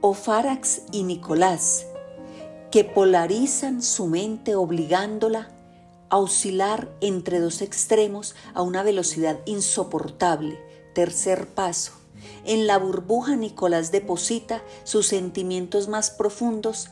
o 0.00 0.14
Farax 0.14 0.82
y 0.92 1.02
Nicolás, 1.02 1.84
que 2.70 2.84
polarizan 2.84 3.82
su 3.82 4.06
mente 4.06 4.54
obligándola 4.54 5.50
a 6.10 6.18
oscilar 6.18 6.88
entre 7.00 7.40
dos 7.40 7.60
extremos 7.60 8.36
a 8.54 8.62
una 8.62 8.84
velocidad 8.84 9.40
insoportable. 9.46 10.58
Tercer 10.94 11.48
paso. 11.48 11.92
En 12.44 12.66
la 12.66 12.78
burbuja 12.78 13.34
Nicolás 13.34 13.90
deposita 13.90 14.62
sus 14.84 15.08
sentimientos 15.08 15.88
más 15.88 16.10
profundos, 16.10 16.88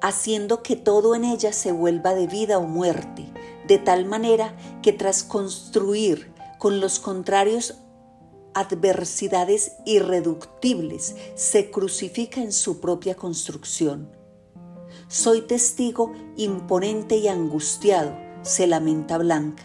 haciendo 0.00 0.62
que 0.62 0.76
todo 0.76 1.14
en 1.14 1.24
ella 1.24 1.52
se 1.52 1.72
vuelva 1.72 2.14
de 2.14 2.26
vida 2.28 2.58
o 2.58 2.62
muerte, 2.62 3.32
de 3.66 3.78
tal 3.78 4.04
manera 4.04 4.56
que 4.82 4.92
tras 4.92 5.22
construir 5.22 6.32
con 6.58 6.80
los 6.80 6.98
contrarios 6.98 7.74
adversidades 8.54 9.72
irreductibles, 9.84 11.16
se 11.34 11.70
crucifica 11.70 12.40
en 12.40 12.52
su 12.52 12.80
propia 12.80 13.14
construcción. 13.14 14.10
Soy 15.08 15.42
testigo 15.42 16.12
imponente 16.36 17.16
y 17.16 17.28
angustiado, 17.28 18.16
se 18.42 18.66
lamenta 18.66 19.18
Blanca, 19.18 19.64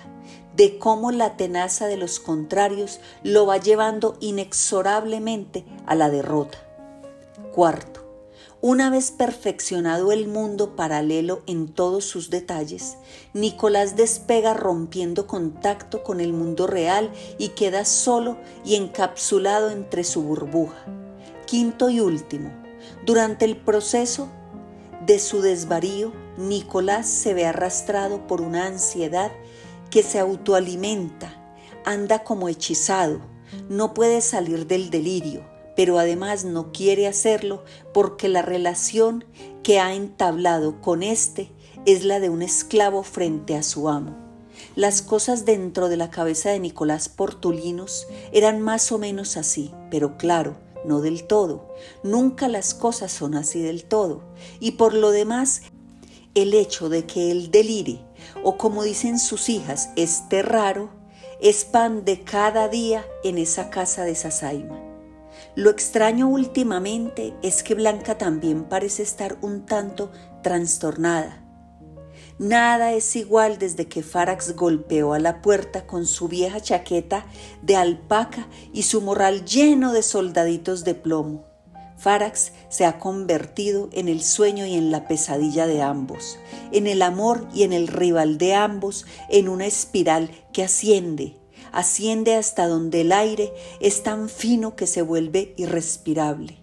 de 0.56 0.80
cómo 0.80 1.12
la 1.12 1.38
tenaza 1.38 1.88
de 1.88 1.98
los 1.98 2.20
contrarios 2.20 3.00
lo 3.24 3.46
va 3.46 3.58
llevando 3.58 4.18
inexorablemente 4.20 5.66
a 5.86 5.96
la 5.96 6.10
derrota. 6.10 6.58
Cuarto, 7.54 7.97
una 8.68 8.90
vez 8.90 9.12
perfeccionado 9.12 10.12
el 10.12 10.28
mundo 10.28 10.76
paralelo 10.76 11.42
en 11.48 11.70
todos 11.70 12.04
sus 12.04 12.30
detalles, 12.30 12.98
Nicolás 13.34 13.96
despega 13.96 14.54
rompiendo 14.54 15.26
contacto 15.26 16.04
con 16.04 16.20
el 16.20 16.34
mundo 16.34 16.68
real 16.68 17.10
y 17.38 17.50
queda 17.50 17.86
solo 17.86 18.38
y 18.66 18.76
encapsulado 18.76 19.72
entre 19.72 20.04
su 20.04 20.22
burbuja. 20.22 20.84
Quinto 21.46 21.90
y 21.90 22.02
último, 22.02 22.52
durante 23.06 23.46
el 23.46 23.56
proceso 23.56 24.28
de 25.06 25.20
su 25.20 25.40
desvarío, 25.40 26.12
Nicolás 26.36 27.08
se 27.08 27.34
ve 27.34 27.46
arrastrado 27.46 28.28
por 28.28 28.42
una 28.42 28.66
ansiedad 28.66 29.32
que 29.90 30.04
se 30.04 30.20
autoalimenta, 30.20 31.56
anda 31.86 32.26
como 32.26 32.50
hechizado, 32.50 33.22
no 33.70 33.94
puede 33.94 34.20
salir 34.20 34.68
del 34.68 34.90
delirio 34.90 35.57
pero 35.78 36.00
además 36.00 36.44
no 36.44 36.72
quiere 36.74 37.08
hacerlo 37.08 37.64
porque 37.94 38.28
la 38.28 38.42
relación 38.42 39.24
que 39.64 39.80
ha 39.80 39.94
entablado 39.94 40.82
con 40.82 41.04
éste 41.04 41.52
es 41.86 42.04
la 42.04 42.20
de 42.20 42.30
un 42.30 42.42
esclavo 42.42 43.04
frente 43.04 43.56
a 43.56 43.62
su 43.62 43.88
amo. 43.88 44.18
Las 44.76 45.04
cosas 45.04 45.46
dentro 45.46 45.88
de 45.88 45.96
la 45.96 46.10
cabeza 46.10 46.50
de 46.50 46.60
Nicolás 46.60 47.10
Portulinos 47.10 48.08
eran 48.32 48.60
más 48.60 48.92
o 48.92 48.98
menos 48.98 49.38
así, 49.38 49.72
pero 49.92 50.18
claro, 50.18 50.58
no 50.84 51.00
del 51.00 51.26
todo. 51.26 51.76
Nunca 52.02 52.48
las 52.48 52.74
cosas 52.74 53.12
son 53.12 53.36
así 53.36 53.62
del 53.62 53.84
todo. 53.84 54.24
Y 54.60 54.72
por 54.72 54.96
lo 54.96 55.12
demás, 55.12 55.62
el 56.34 56.56
hecho 56.56 56.90
de 56.90 57.06
que 57.06 57.30
él 57.30 57.52
delire, 57.52 58.00
o 58.44 58.58
como 58.58 58.82
dicen 58.82 59.20
sus 59.20 59.48
hijas, 59.48 59.92
esté 59.96 60.42
raro, 60.42 60.90
es 61.40 61.66
pan 61.66 62.04
de 62.04 62.22
cada 62.22 62.68
día 62.68 63.06
en 63.24 63.38
esa 63.38 63.70
casa 63.70 64.06
de 64.06 64.16
Sasaima. 64.16 64.87
Lo 65.58 65.72
extraño 65.72 66.28
últimamente 66.28 67.34
es 67.42 67.64
que 67.64 67.74
Blanca 67.74 68.16
también 68.16 68.66
parece 68.66 69.02
estar 69.02 69.40
un 69.42 69.66
tanto 69.66 70.12
trastornada. 70.44 71.44
Nada 72.38 72.94
es 72.94 73.16
igual 73.16 73.58
desde 73.58 73.88
que 73.88 74.04
Farax 74.04 74.56
golpeó 74.56 75.14
a 75.14 75.20
la 75.20 75.42
puerta 75.42 75.88
con 75.88 76.06
su 76.06 76.28
vieja 76.28 76.62
chaqueta 76.62 77.26
de 77.64 77.76
alpaca 77.76 78.48
y 78.72 78.84
su 78.84 79.02
morral 79.02 79.46
lleno 79.46 79.94
de 79.94 80.04
soldaditos 80.04 80.84
de 80.84 80.94
plomo. 80.94 81.48
Farax 81.98 82.52
se 82.70 82.86
ha 82.86 83.00
convertido 83.00 83.90
en 83.94 84.10
el 84.10 84.22
sueño 84.22 84.68
y 84.68 84.76
en 84.76 84.92
la 84.92 85.08
pesadilla 85.08 85.66
de 85.66 85.82
ambos, 85.82 86.38
en 86.72 86.86
el 86.86 87.02
amor 87.02 87.48
y 87.52 87.64
en 87.64 87.74
el 87.74 87.88
rival 87.88 88.38
de 88.38 88.54
ambos, 88.54 89.08
en 89.28 89.50
una 89.50 89.66
espiral 89.66 90.30
que 90.54 90.64
asciende, 90.64 91.36
asciende 91.78 92.36
hasta 92.36 92.68
donde 92.68 93.02
el 93.02 93.12
aire 93.12 93.54
es 93.80 94.02
tan 94.02 94.30
fino 94.30 94.76
que 94.76 94.88
se 94.88 95.04
vuelve 95.04 95.54
irrespirable. 95.58 96.58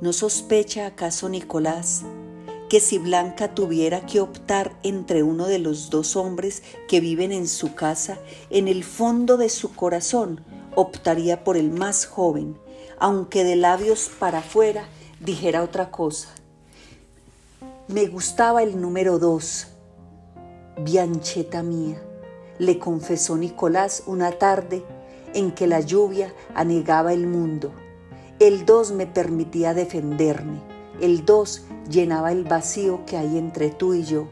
¿No 0.00 0.12
sospecha 0.12 0.86
acaso 0.86 1.28
Nicolás 1.28 2.04
que 2.68 2.78
si 2.78 2.98
Blanca 2.98 3.56
tuviera 3.56 4.06
que 4.06 4.20
optar 4.20 4.78
entre 4.84 5.24
uno 5.24 5.46
de 5.46 5.58
los 5.58 5.90
dos 5.90 6.14
hombres 6.14 6.62
que 6.86 7.00
viven 7.00 7.32
en 7.32 7.48
su 7.48 7.74
casa, 7.74 8.18
en 8.50 8.68
el 8.68 8.84
fondo 8.84 9.36
de 9.36 9.48
su 9.48 9.74
corazón 9.74 10.44
optaría 10.76 11.42
por 11.42 11.56
el 11.56 11.72
más 11.72 12.06
joven, 12.06 12.56
aunque 13.00 13.42
de 13.42 13.56
labios 13.56 14.12
para 14.20 14.38
afuera 14.38 14.86
dijera 15.18 15.64
otra 15.64 15.90
cosa. 15.90 16.28
Me 17.88 18.06
gustaba 18.06 18.62
el 18.62 18.80
número 18.80 19.18
dos, 19.18 19.66
Biancheta 20.78 21.64
mía, 21.64 22.00
le 22.58 22.78
confesó 22.78 23.36
Nicolás 23.36 24.02
una 24.06 24.32
tarde 24.32 24.84
en 25.34 25.52
que 25.52 25.66
la 25.66 25.80
lluvia 25.80 26.32
anegaba 26.54 27.12
el 27.12 27.26
mundo. 27.26 27.72
El 28.38 28.66
dos 28.66 28.92
me 28.92 29.06
permitía 29.06 29.74
defenderme, 29.74 30.60
el 31.00 31.24
dos 31.24 31.64
llenaba 31.88 32.32
el 32.32 32.44
vacío 32.44 33.04
que 33.06 33.16
hay 33.16 33.38
entre 33.38 33.70
tú 33.70 33.94
y 33.94 34.04
yo. 34.04 34.28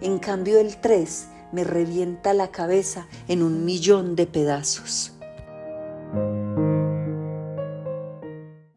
En 0.00 0.18
cambio 0.18 0.58
el 0.58 0.76
tres 0.76 1.28
me 1.52 1.64
revienta 1.64 2.34
la 2.34 2.48
cabeza 2.48 3.06
en 3.28 3.42
un 3.42 3.64
millón 3.64 4.16
de 4.16 4.26
pedazos. 4.26 5.12